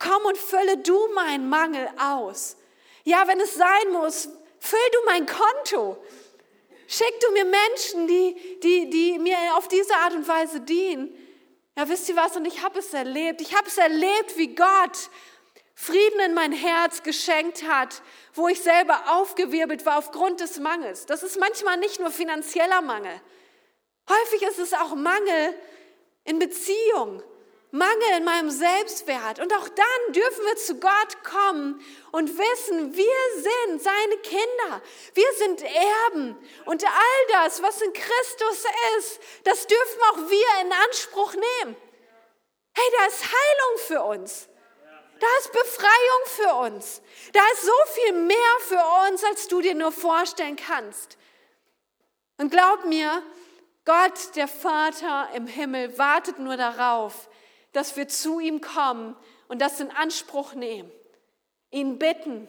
Komm 0.01 0.25
und 0.25 0.37
fülle 0.37 0.79
du 0.79 0.99
meinen 1.15 1.49
Mangel 1.49 1.89
aus. 1.97 2.57
Ja, 3.05 3.29
wenn 3.29 3.39
es 3.39 3.55
sein 3.55 3.93
muss, 3.93 4.29
füll 4.59 4.91
du 4.91 4.99
mein 5.07 5.27
Konto. 5.27 5.97
Schick 6.89 7.21
du 7.21 7.31
mir 7.31 7.45
Menschen, 7.45 8.09
die, 8.09 8.59
die, 8.61 8.91
die 8.91 9.19
mir 9.21 9.37
auf 9.55 9.69
diese 9.69 9.95
Art 9.95 10.13
und 10.13 10.27
Weise 10.27 10.61
dienen. 10.61 11.17
Ja, 11.77 11.89
wisst 11.89 12.09
ihr 12.09 12.17
was? 12.17 12.37
Und 12.37 12.47
ich 12.47 12.65
habe 12.65 12.81
es 12.81 12.93
erlebt. 12.93 13.41
Ich 13.41 13.55
habe 13.55 13.69
es 13.69 13.79
erlebt, 13.79 14.37
wie 14.37 14.57
Gott 14.57 15.09
Frieden 15.81 16.19
in 16.19 16.35
mein 16.35 16.51
Herz 16.51 17.05
geschenkt 17.05 17.63
hat, 17.63 18.03
wo 18.35 18.49
ich 18.49 18.61
selber 18.61 19.01
aufgewirbelt 19.11 19.87
war 19.87 19.97
aufgrund 19.97 20.41
des 20.41 20.59
Mangels. 20.59 21.07
Das 21.07 21.23
ist 21.23 21.39
manchmal 21.39 21.77
nicht 21.77 22.01
nur 22.01 22.11
finanzieller 22.11 22.83
Mangel. 22.83 23.21
Häufig 24.11 24.43
ist 24.43 24.59
es 24.59 24.73
auch 24.73 24.97
Mangel 24.97 25.55
in 26.25 26.41
Beziehung, 26.41 27.23
Mangel 27.71 28.09
in 28.17 28.25
meinem 28.25 28.51
Selbstwert. 28.51 29.39
Und 29.39 29.55
auch 29.55 29.69
dann 29.69 30.13
dürfen 30.13 30.45
wir 30.47 30.57
zu 30.57 30.81
Gott 30.81 31.23
kommen 31.23 31.81
und 32.11 32.29
wissen, 32.37 32.97
wir 32.97 33.43
sind 33.69 33.81
seine 33.81 34.17
Kinder. 34.17 34.83
Wir 35.15 35.33
sind 35.35 35.63
Erben. 35.63 36.37
Und 36.65 36.85
all 36.85 37.45
das, 37.45 37.63
was 37.63 37.81
in 37.83 37.93
Christus 37.93 38.65
ist, 38.99 39.21
das 39.45 39.65
dürfen 39.69 40.01
auch 40.11 40.29
wir 40.29 40.61
in 40.63 40.73
Anspruch 40.73 41.35
nehmen. 41.35 41.77
Hey, 42.75 42.93
da 42.99 43.07
ist 43.07 43.23
Heilung 43.23 43.79
für 43.87 44.03
uns. 44.03 44.49
Da 45.21 45.27
ist 45.41 45.53
Befreiung 45.53 46.23
für 46.27 46.55
uns. 46.67 47.03
Da 47.33 47.41
ist 47.53 47.63
so 47.63 47.73
viel 47.95 48.13
mehr 48.13 48.37
für 48.61 48.83
uns, 49.09 49.25
als 49.25 49.49
du 49.49 49.61
dir 49.61 49.75
nur 49.75 49.93
vorstellen 49.93 50.57
kannst. 50.57 51.19
Und 52.37 52.51
glaub 52.51 52.85
mir, 52.85 53.23
Gott, 53.85 54.37
der 54.37 54.49
Vater 54.49 55.29
im 55.35 55.47
Himmel, 55.47 55.99
wartet 55.99 56.39
nur 56.39 56.57
darauf, 56.57 57.29
dass 57.73 57.97
wir 57.97 58.07
zu 58.07 58.39
ihm 58.39 58.61
kommen 58.61 59.17
und 59.49 59.61
das 59.61 59.81
in 59.81 59.91
Anspruch 59.91 60.55
nehmen. 60.55 60.91
Ihn 61.71 61.99
bitten, 61.99 62.49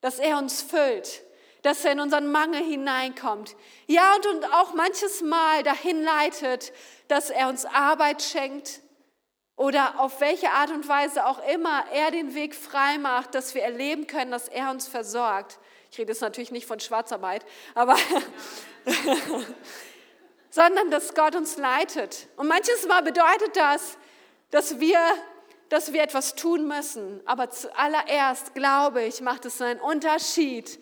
dass 0.00 0.18
er 0.18 0.38
uns 0.38 0.62
füllt, 0.62 1.22
dass 1.62 1.84
er 1.84 1.92
in 1.92 2.00
unseren 2.00 2.30
Mangel 2.30 2.62
hineinkommt. 2.62 3.56
Ja, 3.86 4.14
und, 4.16 4.26
und 4.26 4.44
auch 4.52 4.74
manches 4.74 5.22
Mal 5.22 5.62
dahin 5.62 6.02
leitet, 6.02 6.72
dass 7.08 7.30
er 7.30 7.48
uns 7.48 7.64
Arbeit 7.64 8.22
schenkt, 8.22 8.80
oder 9.56 9.98
auf 9.98 10.20
welche 10.20 10.50
Art 10.50 10.70
und 10.70 10.86
Weise 10.86 11.26
auch 11.26 11.40
immer 11.48 11.84
er 11.92 12.10
den 12.10 12.34
Weg 12.34 12.54
frei 12.54 12.98
macht, 12.98 13.34
dass 13.34 13.54
wir 13.54 13.62
erleben 13.62 14.06
können, 14.06 14.30
dass 14.30 14.48
er 14.48 14.70
uns 14.70 14.86
versorgt. 14.86 15.58
Ich 15.90 15.98
rede 15.98 16.12
jetzt 16.12 16.20
natürlich 16.20 16.50
nicht 16.50 16.66
von 16.66 16.78
Schwarzarbeit, 16.78 17.44
aber 17.74 17.96
sondern 20.50 20.90
dass 20.90 21.14
Gott 21.14 21.34
uns 21.34 21.56
leitet. 21.56 22.28
Und 22.36 22.48
manches 22.48 22.86
Mal 22.86 23.02
bedeutet 23.02 23.56
das, 23.56 23.96
dass 24.50 24.78
wir, 24.78 24.98
dass 25.70 25.92
wir 25.92 26.02
etwas 26.02 26.34
tun 26.34 26.68
müssen. 26.68 27.20
Aber 27.26 27.50
zuallererst 27.50 28.54
glaube 28.54 29.02
ich, 29.02 29.20
macht 29.20 29.46
es 29.46 29.60
einen 29.60 29.80
Unterschied 29.80 30.78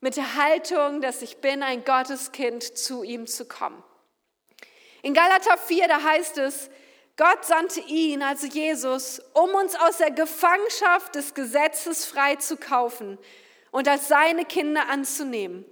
mit 0.00 0.16
der 0.16 0.36
Haltung, 0.36 1.00
dass 1.00 1.22
ich 1.22 1.38
bin 1.38 1.62
ein 1.62 1.84
Gotteskind, 1.84 2.62
zu 2.62 3.02
ihm 3.02 3.26
zu 3.26 3.46
kommen. 3.46 3.82
In 5.02 5.14
Galater 5.14 5.56
4, 5.56 5.88
da 5.88 6.02
heißt 6.02 6.38
es, 6.38 6.70
Gott 7.18 7.44
sandte 7.44 7.80
ihn, 7.80 8.22
also 8.22 8.46
Jesus, 8.46 9.20
um 9.34 9.50
uns 9.50 9.74
aus 9.74 9.98
der 9.98 10.12
Gefangenschaft 10.12 11.16
des 11.16 11.34
Gesetzes 11.34 12.06
frei 12.06 12.36
zu 12.36 12.56
kaufen 12.56 13.18
und 13.72 13.88
als 13.88 14.06
seine 14.06 14.44
Kinder 14.44 14.88
anzunehmen. 14.88 15.66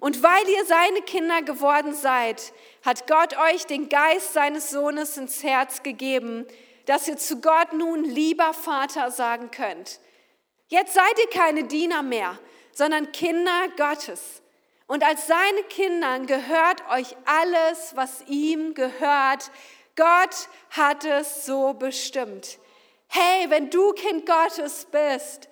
Und 0.00 0.22
weil 0.22 0.46
ihr 0.48 0.66
seine 0.66 1.00
Kinder 1.00 1.40
geworden 1.40 1.94
seid, 1.94 2.52
hat 2.84 3.06
Gott 3.06 3.38
euch 3.38 3.64
den 3.64 3.88
Geist 3.88 4.34
seines 4.34 4.70
Sohnes 4.70 5.16
ins 5.16 5.42
Herz 5.42 5.82
gegeben, 5.82 6.46
dass 6.84 7.08
ihr 7.08 7.16
zu 7.16 7.40
Gott 7.40 7.72
nun 7.72 8.04
lieber 8.04 8.52
Vater 8.52 9.10
sagen 9.10 9.50
könnt. 9.50 9.98
Jetzt 10.68 10.92
seid 10.92 11.18
ihr 11.18 11.30
keine 11.30 11.64
Diener 11.64 12.02
mehr, 12.02 12.38
sondern 12.72 13.12
Kinder 13.12 13.68
Gottes. 13.78 14.42
Und 14.88 15.04
als 15.04 15.26
seine 15.26 15.62
Kindern 15.70 16.26
gehört 16.26 16.82
euch 16.90 17.16
alles, 17.24 17.92
was 17.94 18.24
ihm 18.26 18.74
gehört, 18.74 19.50
Gott 19.96 20.48
hat 20.70 21.04
es 21.04 21.44
so 21.44 21.74
bestimmt. 21.74 22.58
Hey, 23.08 23.50
wenn 23.50 23.68
du 23.68 23.92
Kind 23.92 24.24
Gottes 24.26 24.86
bist, 24.90 25.48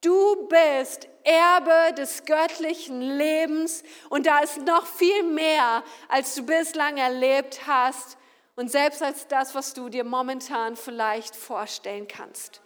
du 0.00 0.48
bist 0.48 1.08
Erbe 1.24 1.94
des 1.94 2.24
göttlichen 2.24 3.00
Lebens 3.00 3.82
und 4.08 4.26
da 4.26 4.38
ist 4.38 4.58
noch 4.58 4.86
viel 4.86 5.22
mehr, 5.22 5.84
als 6.08 6.34
du 6.34 6.44
bislang 6.44 6.96
erlebt 6.96 7.66
hast 7.66 8.16
und 8.56 8.70
selbst 8.70 9.02
als 9.02 9.28
das, 9.28 9.54
was 9.54 9.74
du 9.74 9.88
dir 9.88 10.04
momentan 10.04 10.76
vielleicht 10.76 11.36
vorstellen 11.36 12.08
kannst. 12.08 12.60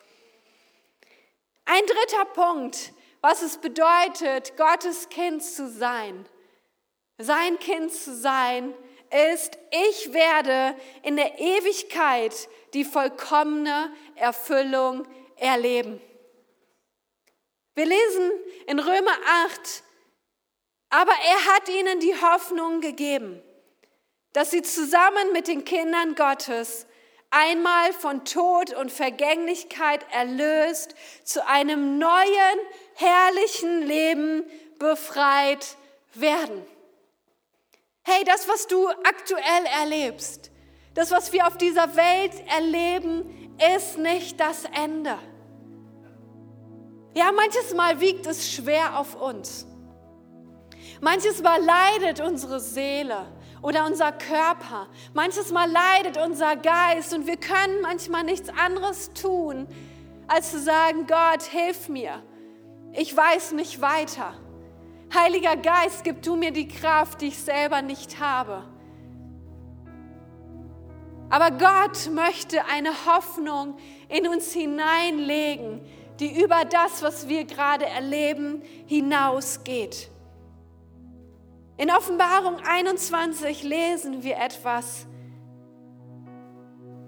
Ein 1.65 1.83
dritter 1.85 2.25
Punkt, 2.27 2.93
was 3.21 3.43
es 3.43 3.59
bedeutet, 3.59 4.57
Gottes 4.57 5.09
Kind 5.09 5.43
zu 5.43 5.69
sein. 5.69 6.27
Sein 7.19 7.59
Kind 7.59 7.93
zu 7.93 8.15
sein, 8.15 8.73
ist, 9.33 9.59
ich 9.71 10.13
werde 10.13 10.77
in 11.03 11.17
der 11.17 11.39
Ewigkeit 11.39 12.49
die 12.75 12.85
vollkommene 12.85 13.93
Erfüllung 14.17 15.07
erleben. 15.37 16.01
Wir 17.75 17.87
lesen 17.87 18.31
in 18.67 18.79
Römer 18.79 19.17
8, 19.45 19.83
aber 20.91 21.13
er 21.13 21.55
hat 21.55 21.69
ihnen 21.69 22.01
die 22.01 22.15
Hoffnung 22.15 22.81
gegeben, 22.81 23.43
dass 24.33 24.51
sie 24.51 24.63
zusammen 24.63 25.33
mit 25.33 25.49
den 25.49 25.65
Kindern 25.65 26.15
Gottes 26.15 26.87
einmal 27.31 27.93
von 27.93 28.25
Tod 28.25 28.73
und 28.75 28.91
Vergänglichkeit 28.91 30.07
erlöst 30.13 30.95
zu 31.25 31.47
einem 31.47 31.99
neuen, 31.99 32.59
herrlichen 32.95 33.83
Leben 33.83 34.45
befreit 34.79 35.77
werden. 36.15 36.65
Hey, 38.09 38.23
das, 38.25 38.47
was 38.47 38.69
du 38.69 38.87
aktuell 38.87 39.67
erlebst, 39.81 40.53
das, 40.95 41.11
was 41.11 41.33
wir 41.33 41.45
auf 41.45 41.57
dieser 41.57 41.97
Welt 41.97 42.35
erleben, 42.57 43.51
ist 43.77 43.99
nicht 43.99 44.39
das 44.39 44.63
Ende. 44.67 45.19
Ja, 47.17 47.33
manches 47.33 47.75
Mal 47.75 47.99
wiegt 47.99 48.25
es 48.27 48.53
schwer 48.53 49.01
auf 49.01 49.21
uns. 49.21 49.67
Manches 51.01 51.43
Mal 51.43 51.61
leidet 51.61 52.21
unsere 52.21 52.61
Seele 52.61 53.27
oder 53.61 53.85
unser 53.87 54.13
Körper. 54.13 54.87
Manches 55.13 55.51
Mal 55.51 55.69
leidet 55.69 56.17
unser 56.17 56.55
Geist 56.55 57.13
und 57.13 57.27
wir 57.27 57.39
können 57.39 57.81
manchmal 57.83 58.23
nichts 58.23 58.51
anderes 58.51 59.11
tun, 59.15 59.67
als 60.29 60.53
zu 60.53 60.61
sagen, 60.61 61.09
Gott, 61.09 61.43
hilf 61.43 61.89
mir. 61.89 62.23
Ich 62.93 63.17
weiß 63.17 63.51
nicht 63.51 63.81
weiter. 63.81 64.35
Heiliger 65.15 65.57
Geist, 65.57 66.05
gib 66.05 66.23
du 66.23 66.37
mir 66.37 66.51
die 66.51 66.69
Kraft, 66.69 67.21
die 67.21 67.29
ich 67.29 67.39
selber 67.39 67.83
nicht 67.83 68.21
habe. 68.21 68.65
Aber 71.29 71.51
Gott 71.51 72.11
möchte 72.13 72.65
eine 72.67 72.91
Hoffnung 73.07 73.77
in 74.09 74.29
uns 74.29 74.53
hineinlegen, 74.53 75.81
die 76.21 76.41
über 76.43 76.65
das, 76.65 77.03
was 77.03 77.29
wir 77.29 77.45
gerade 77.45 77.87
erleben, 77.87 78.63
hinausgeht. 78.87 80.09
In 81.77 81.91
Offenbarung 81.91 82.57
21 82.65 83.63
lesen 83.63 84.23
wir 84.23 84.39
etwas, 84.39 85.07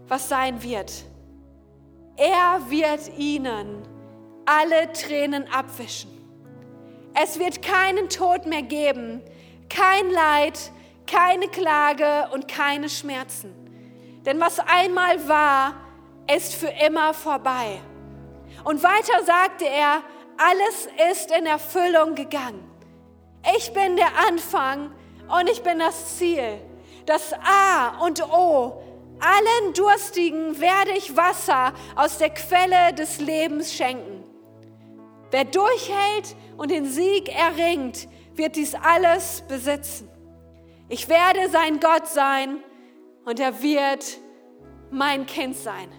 was 0.06 0.28
sein 0.28 0.62
wird. 0.62 1.04
Er 2.16 2.68
wird 2.68 3.16
ihnen 3.16 3.82
alle 4.44 4.92
Tränen 4.92 5.46
abwischen. 5.48 6.17
Es 7.14 7.38
wird 7.38 7.62
keinen 7.62 8.08
Tod 8.08 8.46
mehr 8.46 8.62
geben, 8.62 9.22
kein 9.68 10.10
Leid, 10.10 10.58
keine 11.06 11.48
Klage 11.48 12.28
und 12.32 12.48
keine 12.48 12.88
Schmerzen. 12.88 13.54
Denn 14.24 14.40
was 14.40 14.58
einmal 14.60 15.28
war, 15.28 15.74
ist 16.34 16.54
für 16.54 16.72
immer 16.86 17.14
vorbei. 17.14 17.80
Und 18.64 18.82
weiter 18.82 19.24
sagte 19.24 19.64
er, 19.64 20.02
alles 20.36 20.88
ist 21.10 21.30
in 21.30 21.46
Erfüllung 21.46 22.14
gegangen. 22.14 22.64
Ich 23.56 23.72
bin 23.72 23.96
der 23.96 24.10
Anfang 24.28 24.92
und 25.28 25.48
ich 25.48 25.62
bin 25.62 25.78
das 25.78 26.18
Ziel. 26.18 26.60
Das 27.06 27.32
A 27.32 28.04
und 28.04 28.22
O. 28.22 28.82
Allen 29.20 29.74
Durstigen 29.74 30.60
werde 30.60 30.92
ich 30.96 31.16
Wasser 31.16 31.72
aus 31.96 32.18
der 32.18 32.30
Quelle 32.30 32.92
des 32.94 33.18
Lebens 33.18 33.72
schenken. 33.72 34.17
Wer 35.30 35.44
durchhält 35.44 36.36
und 36.56 36.70
den 36.70 36.86
Sieg 36.86 37.28
erringt, 37.28 38.08
wird 38.34 38.56
dies 38.56 38.74
alles 38.74 39.42
besitzen. 39.48 40.08
Ich 40.88 41.08
werde 41.08 41.50
sein 41.50 41.80
Gott 41.80 42.06
sein 42.06 42.62
und 43.24 43.38
er 43.38 43.62
wird 43.62 44.18
mein 44.90 45.26
Kind 45.26 45.56
sein. 45.56 45.90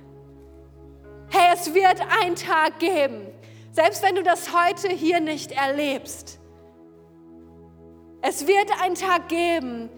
Hey, 1.29 1.53
es 1.53 1.73
wird 1.73 2.01
einen 2.21 2.35
Tag 2.35 2.79
geben, 2.79 3.27
selbst 3.71 4.01
wenn 4.01 4.15
du 4.15 4.23
das 4.23 4.51
heute 4.51 4.89
hier 4.89 5.19
nicht 5.19 5.51
erlebst. 5.51 6.39
Es 8.21 8.47
wird 8.47 8.81
einen 8.81 8.95
Tag 8.95 9.29
geben, 9.29 9.89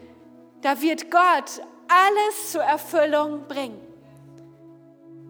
da 0.61 0.81
wird 0.81 1.09
Gott 1.09 1.61
alles 1.87 2.51
zur 2.51 2.63
Erfüllung 2.63 3.47
bringen. 3.47 3.79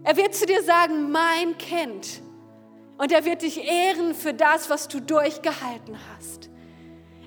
Er 0.04 0.18
wird 0.18 0.34
zu 0.34 0.48
dir 0.48 0.64
sagen, 0.64 1.12
mein 1.12 1.58
Kind, 1.60 2.24
und 3.02 3.12
er 3.12 3.26
wird 3.26 3.42
dich 3.42 3.58
ehren 3.68 4.14
für 4.14 4.32
das, 4.32 4.70
was 4.70 4.88
du 4.88 5.02
durchgehalten 5.02 5.98
hast. 6.14 6.52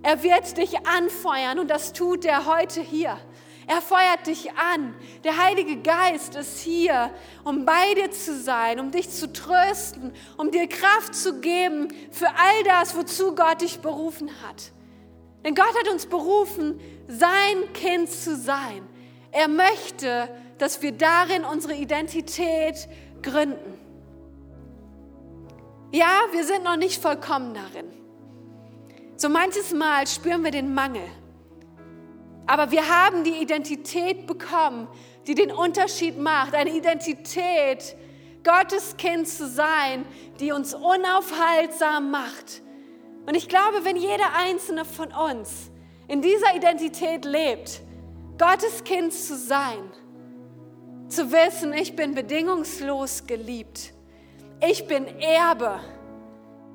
Er 0.04 0.22
wird 0.22 0.56
dich 0.56 0.86
anfeuern 0.86 1.58
und 1.58 1.68
das 1.68 1.92
tut 1.92 2.24
er 2.24 2.46
heute 2.46 2.80
hier. 2.80 3.18
Er 3.66 3.82
feuert 3.82 4.28
dich 4.28 4.52
an. 4.52 4.94
Der 5.24 5.36
Heilige 5.36 5.78
Geist 5.78 6.36
ist 6.36 6.60
hier, 6.60 7.10
um 7.42 7.64
bei 7.64 7.92
dir 7.96 8.12
zu 8.12 8.38
sein, 8.38 8.78
um 8.78 8.92
dich 8.92 9.10
zu 9.10 9.32
trösten, 9.32 10.12
um 10.36 10.52
dir 10.52 10.68
Kraft 10.68 11.16
zu 11.16 11.40
geben 11.40 11.88
für 12.12 12.28
all 12.28 12.62
das, 12.66 12.96
wozu 12.96 13.34
Gott 13.34 13.60
dich 13.60 13.80
berufen 13.80 14.30
hat. 14.46 14.70
Denn 15.44 15.56
Gott 15.56 15.74
hat 15.76 15.92
uns 15.92 16.06
berufen, 16.06 16.78
sein 17.08 17.72
Kind 17.72 18.08
zu 18.12 18.36
sein. 18.36 18.86
Er 19.32 19.48
möchte, 19.48 20.28
dass 20.58 20.82
wir 20.82 20.92
darin 20.92 21.42
unsere 21.42 21.74
Identität 21.74 22.88
gründen. 23.22 23.73
Ja, 25.94 26.22
wir 26.32 26.44
sind 26.44 26.64
noch 26.64 26.76
nicht 26.76 27.00
vollkommen 27.00 27.54
darin. 27.54 27.86
So 29.14 29.28
manches 29.28 29.72
Mal 29.72 30.08
spüren 30.08 30.42
wir 30.42 30.50
den 30.50 30.74
Mangel. 30.74 31.04
Aber 32.48 32.72
wir 32.72 32.88
haben 32.88 33.22
die 33.22 33.40
Identität 33.40 34.26
bekommen, 34.26 34.88
die 35.28 35.36
den 35.36 35.52
Unterschied 35.52 36.18
macht. 36.18 36.52
Eine 36.52 36.76
Identität, 36.76 37.94
Gottes 38.42 38.96
Kind 38.96 39.28
zu 39.28 39.46
sein, 39.46 40.04
die 40.40 40.50
uns 40.50 40.74
unaufhaltsam 40.74 42.10
macht. 42.10 42.60
Und 43.26 43.36
ich 43.36 43.48
glaube, 43.48 43.84
wenn 43.84 43.94
jeder 43.94 44.34
einzelne 44.36 44.84
von 44.84 45.12
uns 45.12 45.70
in 46.08 46.22
dieser 46.22 46.56
Identität 46.56 47.24
lebt, 47.24 47.82
Gottes 48.36 48.82
Kind 48.82 49.12
zu 49.12 49.36
sein, 49.36 49.92
zu 51.06 51.30
wissen, 51.30 51.72
ich 51.72 51.94
bin 51.94 52.16
bedingungslos 52.16 53.28
geliebt, 53.28 53.93
ich 54.60 54.86
bin 54.86 55.06
Erbe, 55.20 55.80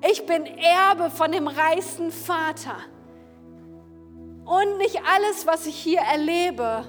ich 0.10 0.26
bin 0.26 0.46
Erbe 0.46 1.10
von 1.10 1.32
dem 1.32 1.48
reichsten 1.48 2.12
Vater. 2.12 2.78
Und 4.46 4.78
nicht 4.78 5.00
alles, 5.06 5.46
was 5.46 5.68
ich 5.68 5.76
hier 5.76 6.00
erlebe, 6.00 6.86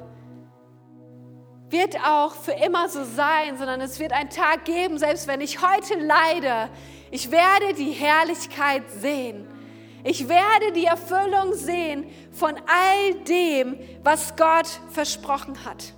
wird 1.69 1.97
auch 2.05 2.35
für 2.35 2.53
immer 2.53 2.89
so 2.89 3.05
sein, 3.05 3.59
sondern 3.59 3.81
es 3.81 4.01
wird 4.01 4.13
einen 4.13 4.31
Tag 4.31 4.65
geben, 4.65 4.99
selbst 4.99 5.27
wenn 5.27 5.41
ich 5.41 5.61
heute 5.61 5.95
leide, 5.95 6.71
ich 7.11 7.31
werde 7.31 7.75
die 7.75 7.93
Herrlichkeit 7.93 8.83
sehen. 8.91 9.47
Ich 10.03 10.29
werde 10.29 10.73
die 10.75 10.87
Erfüllung 10.87 11.53
sehen 11.55 12.11
von 12.33 12.55
all 12.55 13.15
dem, 13.25 13.79
was 14.03 14.35
Gott 14.37 14.69
versprochen 14.91 15.65
hat. 15.65 15.93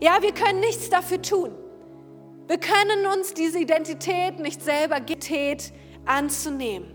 Ja, 0.00 0.18
wir 0.20 0.32
können 0.32 0.60
nichts 0.60 0.88
dafür 0.88 1.20
tun. 1.20 1.63
Wir 2.46 2.58
können 2.58 3.06
uns 3.06 3.32
diese 3.32 3.58
Identität 3.58 4.38
nicht 4.38 4.62
selber 4.62 4.96
Identität 4.96 5.72
anzunehmen. 6.04 6.94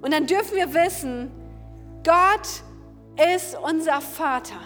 Und 0.00 0.12
dann 0.12 0.26
dürfen 0.26 0.56
wir 0.56 0.72
wissen, 0.72 1.30
Gott 2.04 2.62
ist 3.34 3.56
unser 3.58 4.00
Vater. 4.00 4.60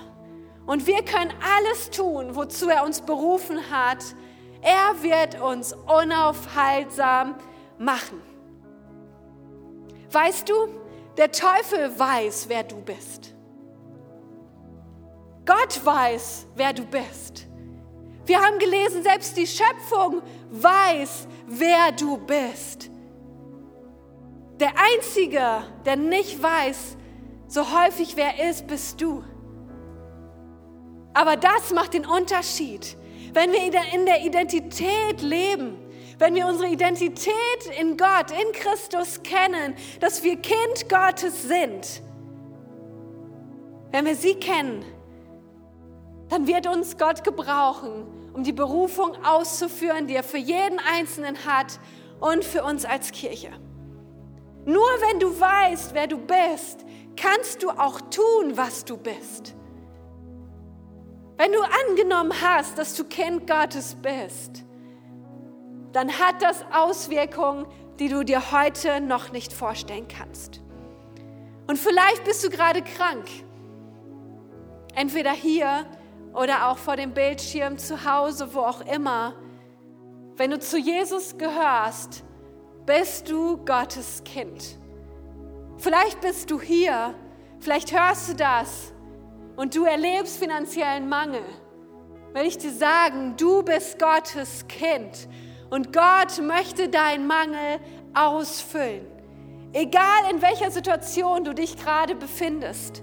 Und 0.66 0.86
wir 0.86 1.02
können 1.04 1.32
alles 1.58 1.90
tun, 1.90 2.36
wozu 2.36 2.68
er 2.68 2.84
uns 2.84 3.00
berufen 3.00 3.58
hat. 3.70 4.04
Er 4.60 5.02
wird 5.02 5.40
uns 5.40 5.72
unaufhaltsam 5.72 7.36
machen. 7.78 8.20
Weißt 10.12 10.48
du, 10.48 10.54
der 11.16 11.32
Teufel 11.32 11.98
weiß, 11.98 12.48
wer 12.48 12.62
du 12.62 12.76
bist. 12.76 13.34
Gott 15.46 15.84
weiß, 15.84 16.46
wer 16.54 16.72
du 16.72 16.84
bist. 16.84 17.49
Wir 18.30 18.40
haben 18.40 18.60
gelesen, 18.60 19.02
selbst 19.02 19.36
die 19.36 19.44
Schöpfung 19.44 20.22
weiß, 20.50 21.26
wer 21.48 21.90
du 21.90 22.16
bist. 22.16 22.88
Der 24.60 24.70
Einzige, 24.94 25.64
der 25.84 25.96
nicht 25.96 26.40
weiß, 26.40 26.96
so 27.48 27.62
häufig 27.62 28.16
wer 28.16 28.38
er 28.38 28.50
ist, 28.50 28.68
bist 28.68 29.00
du. 29.00 29.24
Aber 31.12 31.34
das 31.34 31.72
macht 31.74 31.94
den 31.94 32.06
Unterschied. 32.06 32.96
Wenn 33.32 33.50
wir 33.50 33.64
in 33.92 34.06
der 34.06 34.24
Identität 34.24 35.22
leben, 35.22 35.76
wenn 36.20 36.36
wir 36.36 36.46
unsere 36.46 36.68
Identität 36.68 37.34
in 37.80 37.96
Gott, 37.96 38.30
in 38.30 38.52
Christus 38.52 39.24
kennen, 39.24 39.74
dass 39.98 40.22
wir 40.22 40.36
Kind 40.36 40.88
Gottes 40.88 41.42
sind, 41.42 42.00
wenn 43.90 44.06
wir 44.06 44.14
sie 44.14 44.36
kennen, 44.36 44.84
dann 46.28 46.46
wird 46.46 46.68
uns 46.68 46.96
Gott 46.96 47.24
gebrauchen, 47.24 48.19
um 48.32 48.44
die 48.44 48.52
Berufung 48.52 49.16
auszuführen, 49.24 50.06
die 50.06 50.14
er 50.14 50.22
für 50.22 50.38
jeden 50.38 50.78
Einzelnen 50.78 51.44
hat 51.44 51.80
und 52.20 52.44
für 52.44 52.64
uns 52.64 52.84
als 52.84 53.12
Kirche. 53.12 53.50
Nur 54.64 54.88
wenn 55.08 55.20
du 55.20 55.40
weißt, 55.40 55.94
wer 55.94 56.06
du 56.06 56.18
bist, 56.18 56.84
kannst 57.16 57.62
du 57.62 57.70
auch 57.70 58.00
tun, 58.02 58.56
was 58.56 58.84
du 58.84 58.96
bist. 58.96 59.54
Wenn 61.36 61.52
du 61.52 61.60
angenommen 61.88 62.32
hast, 62.42 62.76
dass 62.76 62.94
du 62.94 63.04
Kind 63.04 63.46
Gottes 63.46 63.96
bist, 63.96 64.64
dann 65.92 66.18
hat 66.18 66.42
das 66.42 66.64
Auswirkungen, 66.72 67.66
die 67.98 68.08
du 68.08 68.24
dir 68.24 68.52
heute 68.52 69.00
noch 69.00 69.32
nicht 69.32 69.52
vorstellen 69.52 70.06
kannst. 70.06 70.60
Und 71.66 71.78
vielleicht 71.78 72.24
bist 72.24 72.44
du 72.44 72.50
gerade 72.50 72.82
krank. 72.82 73.26
Entweder 74.94 75.32
hier 75.32 75.86
oder 76.32 76.68
auch 76.68 76.78
vor 76.78 76.96
dem 76.96 77.12
Bildschirm 77.12 77.78
zu 77.78 78.04
Hause, 78.04 78.54
wo 78.54 78.60
auch 78.60 78.80
immer. 78.82 79.34
Wenn 80.36 80.50
du 80.50 80.58
zu 80.58 80.78
Jesus 80.78 81.36
gehörst, 81.36 82.24
bist 82.86 83.30
du 83.30 83.58
Gottes 83.58 84.22
Kind. 84.24 84.78
Vielleicht 85.78 86.20
bist 86.20 86.50
du 86.50 86.60
hier, 86.60 87.14
vielleicht 87.58 87.92
hörst 87.92 88.30
du 88.30 88.34
das 88.34 88.92
und 89.56 89.74
du 89.74 89.84
erlebst 89.84 90.38
finanziellen 90.38 91.08
Mangel. 91.08 91.42
Will 92.32 92.46
ich 92.46 92.58
dir 92.58 92.72
sagen, 92.72 93.34
du 93.36 93.62
bist 93.62 93.98
Gottes 93.98 94.66
Kind 94.68 95.28
und 95.68 95.92
Gott 95.92 96.40
möchte 96.42 96.88
deinen 96.88 97.26
Mangel 97.26 97.80
ausfüllen. 98.14 99.06
Egal 99.72 100.30
in 100.30 100.42
welcher 100.42 100.70
Situation 100.70 101.44
du 101.44 101.54
dich 101.54 101.76
gerade 101.76 102.14
befindest. 102.14 103.02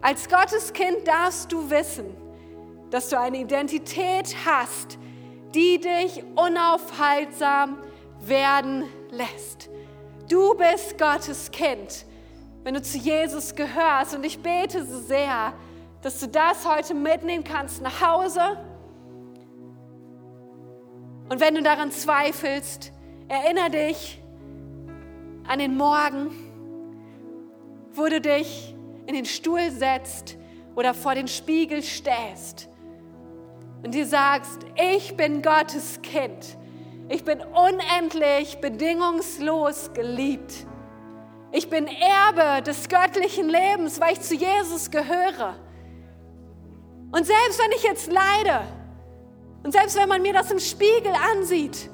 Als 0.00 0.28
Gottes 0.28 0.72
Kind 0.72 1.06
darfst 1.06 1.52
du 1.52 1.68
wissen, 1.68 2.16
dass 2.90 3.08
du 3.08 3.18
eine 3.18 3.38
Identität 3.38 4.34
hast, 4.44 4.98
die 5.54 5.80
dich 5.80 6.22
unaufhaltsam 6.36 7.78
werden 8.20 8.84
lässt. 9.10 9.68
Du 10.28 10.54
bist 10.54 10.98
Gottes 10.98 11.50
Kind, 11.50 12.04
wenn 12.62 12.74
du 12.74 12.82
zu 12.82 12.98
Jesus 12.98 13.54
gehörst. 13.54 14.14
Und 14.14 14.24
ich 14.24 14.40
bete 14.40 14.84
so 14.84 14.98
sehr, 15.00 15.52
dass 16.02 16.20
du 16.20 16.28
das 16.28 16.68
heute 16.68 16.94
mitnehmen 16.94 17.44
kannst 17.44 17.82
nach 17.82 18.00
Hause 18.00 18.58
und 21.30 21.38
wenn 21.38 21.54
du 21.54 21.62
daran 21.62 21.92
zweifelst, 21.92 22.92
erinnere 23.28 23.70
dich 23.70 24.20
an 25.46 25.60
den 25.60 25.76
Morgen, 25.76 26.32
wo 27.92 28.06
du 28.06 28.20
dich 28.20 28.74
in 29.06 29.14
den 29.14 29.24
Stuhl 29.24 29.70
setzt 29.70 30.36
oder 30.74 30.92
vor 30.92 31.14
den 31.14 31.28
Spiegel 31.28 31.82
stellst 31.82 32.68
und 33.82 33.94
dir 33.94 34.06
sagst, 34.06 34.60
ich 34.76 35.16
bin 35.16 35.42
Gottes 35.42 36.00
Kind. 36.02 36.56
Ich 37.08 37.24
bin 37.24 37.40
unendlich, 37.40 38.58
bedingungslos 38.60 39.92
geliebt. 39.92 40.66
Ich 41.52 41.68
bin 41.68 41.88
Erbe 41.88 42.62
des 42.62 42.88
göttlichen 42.88 43.48
Lebens, 43.48 44.00
weil 44.00 44.12
ich 44.12 44.20
zu 44.20 44.34
Jesus 44.34 44.90
gehöre. 44.90 45.56
Und 47.10 47.26
selbst 47.26 47.58
wenn 47.58 47.72
ich 47.76 47.82
jetzt 47.82 48.12
leide, 48.12 48.60
und 49.64 49.72
selbst 49.72 49.96
wenn 49.96 50.08
man 50.08 50.22
mir 50.22 50.32
das 50.32 50.50
im 50.52 50.60
Spiegel 50.60 51.12
ansieht, 51.34 51.90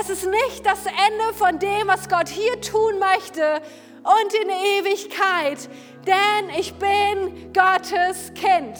es 0.00 0.10
ist 0.10 0.26
nicht 0.26 0.64
das 0.64 0.86
Ende 0.86 1.34
von 1.34 1.58
dem, 1.58 1.86
was 1.86 2.08
Gott 2.08 2.28
hier 2.28 2.60
tun 2.60 2.98
möchte 2.98 3.60
und 4.02 4.34
in 4.42 4.48
Ewigkeit, 4.48 5.68
denn 6.06 6.50
ich 6.58 6.74
bin 6.74 7.52
Gottes 7.52 8.32
Kind. 8.34 8.78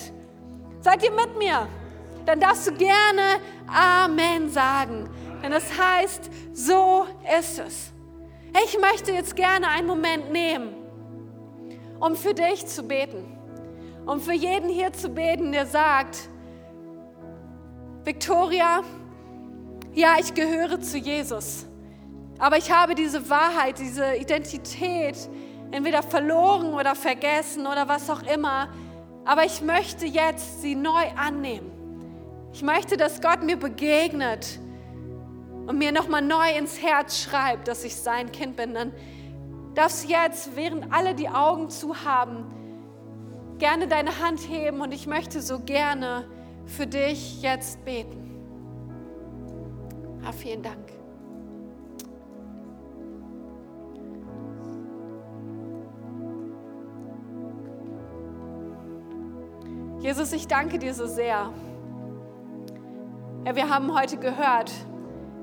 Seid 0.80 1.02
ihr 1.04 1.12
mit 1.12 1.36
mir? 1.36 1.68
Dann 2.28 2.40
darfst 2.40 2.66
du 2.66 2.72
gerne 2.72 3.40
Amen 3.66 4.50
sagen, 4.50 5.08
denn 5.42 5.50
das 5.50 5.64
heißt, 5.78 6.28
so 6.52 7.06
ist 7.38 7.58
es. 7.58 7.90
Ich 8.66 8.78
möchte 8.78 9.12
jetzt 9.12 9.34
gerne 9.34 9.66
einen 9.68 9.86
Moment 9.86 10.30
nehmen, 10.30 10.74
um 11.98 12.14
für 12.14 12.34
dich 12.34 12.66
zu 12.66 12.82
beten, 12.82 13.24
um 14.04 14.20
für 14.20 14.34
jeden 14.34 14.68
hier 14.68 14.92
zu 14.92 15.08
beten, 15.08 15.52
der 15.52 15.64
sagt, 15.64 16.28
Victoria, 18.04 18.82
ja, 19.94 20.16
ich 20.20 20.34
gehöre 20.34 20.78
zu 20.82 20.98
Jesus, 20.98 21.64
aber 22.38 22.58
ich 22.58 22.70
habe 22.70 22.94
diese 22.94 23.30
Wahrheit, 23.30 23.78
diese 23.78 24.16
Identität 24.16 25.16
entweder 25.70 26.02
verloren 26.02 26.74
oder 26.74 26.94
vergessen 26.94 27.66
oder 27.66 27.88
was 27.88 28.10
auch 28.10 28.22
immer, 28.24 28.68
aber 29.24 29.46
ich 29.46 29.62
möchte 29.62 30.04
jetzt 30.04 30.60
sie 30.60 30.74
neu 30.74 31.04
annehmen. 31.16 31.77
Ich 32.52 32.62
möchte, 32.62 32.96
dass 32.96 33.20
Gott 33.20 33.42
mir 33.42 33.56
begegnet 33.56 34.58
und 35.66 35.78
mir 35.78 35.92
nochmal 35.92 36.22
neu 36.22 36.56
ins 36.56 36.82
Herz 36.82 37.22
schreibt, 37.22 37.68
dass 37.68 37.84
ich 37.84 37.94
sein 37.94 38.32
Kind 38.32 38.56
bin. 38.56 38.74
Dann 38.74 38.92
darfst 39.74 40.04
du 40.04 40.08
jetzt, 40.08 40.56
während 40.56 40.92
alle 40.92 41.14
die 41.14 41.28
Augen 41.28 41.68
zu 41.70 42.04
haben, 42.04 42.46
gerne 43.58 43.86
deine 43.86 44.18
Hand 44.20 44.40
heben 44.48 44.80
und 44.80 44.92
ich 44.92 45.06
möchte 45.06 45.42
so 45.42 45.60
gerne 45.60 46.24
für 46.64 46.86
dich 46.86 47.42
jetzt 47.42 47.84
beten. 47.84 48.24
Ah, 50.24 50.32
vielen 50.32 50.62
Dank. 50.62 50.92
Jesus, 60.00 60.32
ich 60.32 60.46
danke 60.46 60.78
dir 60.78 60.94
so 60.94 61.06
sehr. 61.06 61.52
Ja, 63.44 63.54
wir 63.54 63.70
haben 63.70 63.96
heute 63.96 64.16
gehört, 64.16 64.72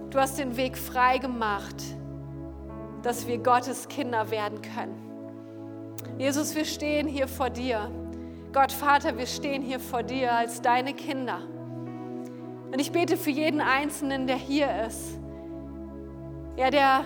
du 0.10 0.20
hast 0.20 0.38
den 0.38 0.58
Weg 0.58 0.78
frei 0.78 1.18
gemacht, 1.18 1.76
dass 3.02 3.26
wir 3.26 3.38
Gottes 3.38 3.88
Kinder 3.88 4.30
werden 4.32 4.62
können. 4.62 5.02
Jesus, 6.18 6.56
wir 6.56 6.66
stehen 6.66 7.08
hier 7.08 7.28
vor 7.28 7.50
dir. 7.50 7.90
Gott 8.52 8.74
Vater, 8.74 9.18
wir 9.18 9.26
stehen 9.26 9.62
hier 9.62 9.80
vor 9.80 10.04
dir 10.04 10.34
als 10.34 10.62
deine 10.62 10.94
Kinder. 10.94 11.40
Und 12.72 12.80
ich 12.80 12.92
bete 12.92 13.16
für 13.16 13.30
jeden 13.30 13.62
Einzelnen, 13.62 14.28
der 14.28 14.38
hier 14.38 14.68
ist. 14.86 15.18
Ja, 16.58 16.70
der 16.70 17.06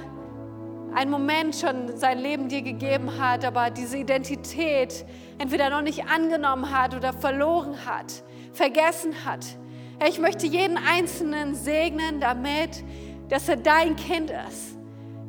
einen 0.96 1.12
Moment 1.12 1.56
schon 1.56 1.98
sein 1.98 2.18
Leben 2.18 2.50
dir 2.50 2.64
gegeben 2.64 3.20
hat, 3.20 3.46
aber 3.46 3.70
diese 3.70 3.98
Identität 3.98 5.06
entweder 5.38 5.70
noch 5.70 5.82
nicht 5.82 6.08
angenommen 6.08 6.76
hat 6.76 6.96
oder 6.96 7.14
verloren 7.14 7.86
hat, 7.86 8.24
vergessen 8.54 9.14
hat. 9.24 9.46
Ja, 10.00 10.08
ich 10.08 10.20
möchte 10.20 10.48
jeden 10.48 10.78
Einzelnen 10.78 11.56
segnen 11.56 12.20
damit, 12.20 12.84
dass 13.28 13.50
er 13.50 13.58
dein 13.58 13.96
Kind 13.96 14.32
ist. 14.50 14.78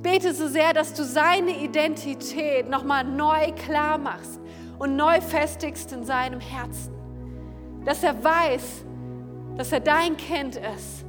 Bete 0.02 0.32
so 0.32 0.48
sehr, 0.48 0.72
dass 0.72 0.94
du 0.94 1.04
seine 1.04 1.62
Identität 1.62 2.68
nochmal 2.68 3.04
neu 3.04 3.52
klar 3.52 3.98
machst 3.98 4.40
und 4.78 4.96
neu 4.96 5.20
festigst 5.20 5.92
in 5.92 6.04
seinem 6.04 6.40
Herzen. 6.40 6.94
Dass 7.84 8.02
er 8.02 8.22
weiß, 8.22 8.84
dass 9.56 9.72
er 9.72 9.80
dein 9.80 10.16
Kind 10.16 10.56
ist 10.56 11.04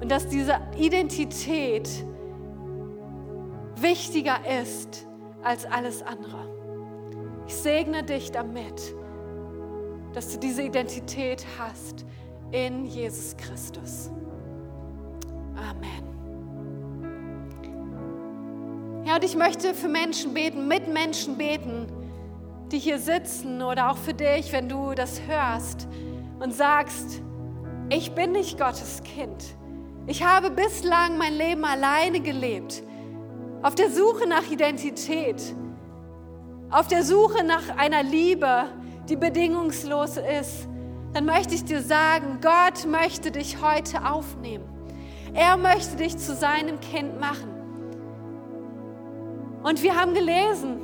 und 0.00 0.10
dass 0.10 0.28
diese 0.28 0.60
Identität 0.76 1.88
wichtiger 3.76 4.38
ist 4.62 5.06
als 5.42 5.64
alles 5.64 6.02
andere. 6.02 6.46
Ich 7.46 7.56
segne 7.56 8.04
dich 8.04 8.30
damit, 8.30 8.94
dass 10.12 10.32
du 10.32 10.38
diese 10.38 10.62
Identität 10.62 11.44
hast 11.58 12.04
in 12.52 12.86
Jesus 12.86 13.36
Christus. 13.36 14.10
Amen. 15.56 16.08
Ja, 19.04 19.16
und 19.16 19.24
ich 19.24 19.36
möchte 19.36 19.74
für 19.74 19.88
Menschen 19.88 20.34
beten, 20.34 20.68
mit 20.68 20.92
Menschen 20.92 21.36
beten, 21.36 21.86
die 22.70 22.78
hier 22.78 22.98
sitzen 22.98 23.62
oder 23.62 23.90
auch 23.90 23.96
für 23.96 24.14
dich, 24.14 24.52
wenn 24.52 24.68
du 24.68 24.94
das 24.94 25.22
hörst 25.26 25.88
und 26.40 26.54
sagst, 26.54 27.22
ich 27.90 28.12
bin 28.12 28.32
nicht 28.32 28.58
Gottes 28.58 29.02
Kind. 29.02 29.42
Ich 30.06 30.22
habe 30.22 30.50
bislang 30.50 31.16
mein 31.18 31.34
Leben 31.34 31.64
alleine 31.64 32.20
gelebt, 32.20 32.82
auf 33.62 33.74
der 33.74 33.90
Suche 33.90 34.28
nach 34.28 34.50
Identität, 34.50 35.42
auf 36.70 36.86
der 36.88 37.02
Suche 37.02 37.44
nach 37.44 37.76
einer 37.76 38.02
Liebe, 38.02 38.64
die 39.08 39.16
bedingungslos 39.16 40.18
ist. 40.18 40.68
Dann 41.12 41.24
möchte 41.24 41.54
ich 41.54 41.64
dir 41.64 41.82
sagen, 41.82 42.40
Gott 42.42 42.86
möchte 42.86 43.30
dich 43.30 43.60
heute 43.62 44.04
aufnehmen. 44.04 44.64
Er 45.34 45.56
möchte 45.56 45.96
dich 45.96 46.16
zu 46.16 46.34
seinem 46.34 46.80
Kind 46.80 47.18
machen. 47.20 47.50
Und 49.62 49.82
wir 49.82 49.96
haben 49.96 50.14
gelesen, 50.14 50.80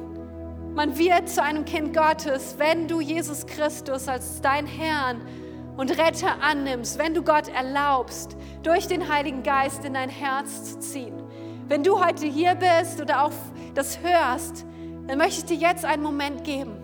man 0.75 0.99
wird 0.99 1.29
zu 1.29 1.43
einem 1.43 1.65
Kind 1.65 1.95
Gottes, 1.95 2.57
wenn 2.59 2.89
du 2.89 3.01
Jesus 3.01 3.47
Christus 3.47 4.09
als 4.09 4.41
dein 4.41 4.67
Herrn 4.67 5.21
und 5.77 5.97
Retter 5.99 6.43
annimmst, 6.43 6.99
wenn 6.99 7.15
du 7.15 7.23
Gott 7.23 7.49
erlaubst, 7.49 8.37
durch 8.63 8.87
den 8.87 9.09
Heiligen 9.09 9.43
Geist 9.43 9.85
in 9.85 9.95
dein 9.95 10.09
Herz 10.09 10.73
zu 10.73 10.79
ziehen. 10.81 11.15
Wenn 11.69 11.83
du 11.83 12.05
heute 12.05 12.27
hier 12.27 12.55
bist 12.55 13.01
oder 13.01 13.25
auch 13.25 13.33
das 13.75 14.01
hörst, 14.01 14.67
dann 15.07 15.19
möchte 15.19 15.41
ich 15.41 15.61
dir 15.61 15.69
jetzt 15.69 15.85
einen 15.85 16.03
Moment 16.03 16.45
geben. 16.45 16.77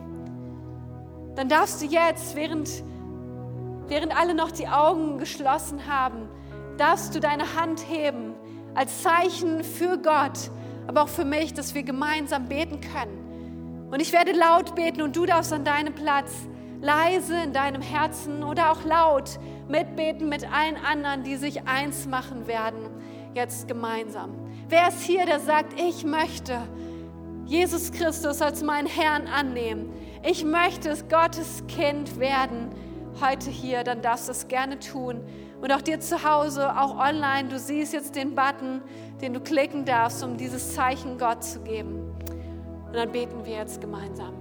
Dann 1.34 1.48
darfst 1.48 1.82
du 1.82 1.86
jetzt, 1.86 2.36
während, 2.36 2.68
während 3.90 4.16
alle 4.16 4.34
noch 4.34 4.52
die 4.52 4.68
Augen 4.68 5.18
geschlossen 5.18 5.86
haben, 5.86 6.28
darfst 6.78 7.14
du 7.14 7.20
deine 7.20 7.56
Hand 7.60 7.84
heben 7.88 8.34
als 8.74 9.02
Zeichen 9.02 9.64
für 9.64 9.98
Gott, 9.98 10.50
aber 10.86 11.02
auch 11.02 11.08
für 11.08 11.24
mich, 11.24 11.52
dass 11.52 11.74
wir 11.74 11.82
gemeinsam 11.82 12.48
beten 12.48 12.80
können. 12.80 13.88
Und 13.90 14.00
ich 14.00 14.12
werde 14.12 14.32
laut 14.32 14.76
beten 14.76 15.02
und 15.02 15.16
du 15.16 15.26
darfst 15.26 15.52
an 15.52 15.64
deinem 15.64 15.94
Platz 15.94 16.32
leise 16.80 17.34
in 17.42 17.52
deinem 17.52 17.82
Herzen 17.82 18.42
oder 18.42 18.70
auch 18.70 18.84
laut 18.84 19.38
mitbeten 19.68 20.28
mit 20.28 20.50
allen 20.50 20.76
anderen, 20.76 21.24
die 21.24 21.36
sich 21.36 21.66
eins 21.66 22.06
machen 22.06 22.46
werden, 22.46 22.88
jetzt 23.34 23.68
gemeinsam. 23.68 24.30
Wer 24.68 24.88
ist 24.88 25.02
hier, 25.02 25.26
der 25.26 25.40
sagt, 25.40 25.78
ich 25.78 26.04
möchte 26.04 26.58
Jesus 27.44 27.92
Christus 27.92 28.40
als 28.40 28.62
meinen 28.62 28.86
Herrn 28.86 29.26
annehmen? 29.26 29.92
Ich 30.22 30.44
möchte 30.44 30.94
Gottes 31.08 31.64
Kind 31.66 32.18
werden 32.18 32.70
heute 33.20 33.50
hier, 33.50 33.84
dann 33.84 34.02
darfst 34.02 34.28
du 34.28 34.32
es 34.32 34.48
gerne 34.48 34.78
tun. 34.78 35.20
Und 35.60 35.72
auch 35.72 35.82
dir 35.82 36.00
zu 36.00 36.24
Hause, 36.24 36.76
auch 36.78 36.98
online, 36.98 37.48
du 37.48 37.58
siehst 37.58 37.92
jetzt 37.92 38.16
den 38.16 38.34
Button, 38.34 38.82
den 39.20 39.34
du 39.34 39.40
klicken 39.40 39.84
darfst, 39.84 40.22
um 40.22 40.36
dieses 40.36 40.74
Zeichen 40.74 41.18
Gott 41.18 41.44
zu 41.44 41.60
geben. 41.60 42.14
Und 42.86 42.94
dann 42.94 43.12
beten 43.12 43.44
wir 43.44 43.56
jetzt 43.56 43.80
gemeinsam. 43.80 44.34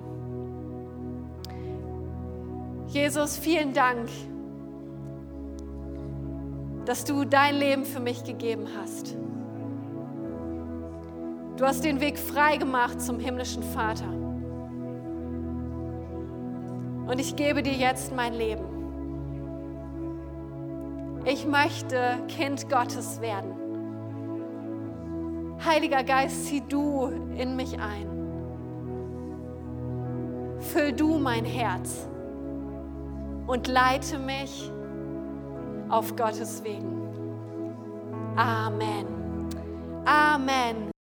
Jesus, 2.87 3.37
vielen 3.37 3.73
Dank, 3.73 4.09
dass 6.85 7.03
du 7.03 7.25
dein 7.25 7.55
Leben 7.55 7.85
für 7.85 7.99
mich 7.99 8.23
gegeben 8.23 8.67
hast. 8.81 9.15
Du 11.57 11.65
hast 11.65 11.83
den 11.83 11.99
Weg 11.99 12.17
frei 12.17 12.57
gemacht 12.57 13.01
zum 13.01 13.19
himmlischen 13.19 13.61
Vater. 13.61 14.28
Und 17.09 17.19
ich 17.19 17.35
gebe 17.35 17.61
dir 17.63 17.73
jetzt 17.73 18.15
mein 18.15 18.33
Leben. 18.33 18.63
Ich 21.25 21.45
möchte 21.45 22.17
Kind 22.27 22.69
Gottes 22.69 23.19
werden. 23.19 23.55
Heiliger 25.65 26.03
Geist, 26.03 26.45
zieh 26.45 26.61
du 26.61 27.07
in 27.35 27.55
mich 27.55 27.77
ein 27.79 28.09
füll 30.59 30.91
du 30.91 31.17
mein 31.17 31.45
Herz 31.45 32.07
und 33.47 33.67
leite 33.67 34.19
mich 34.19 34.71
auf 35.89 36.15
Gottes 36.15 36.63
Wegen. 36.63 36.99
Amen. 38.35 39.07
Amen. 40.05 40.88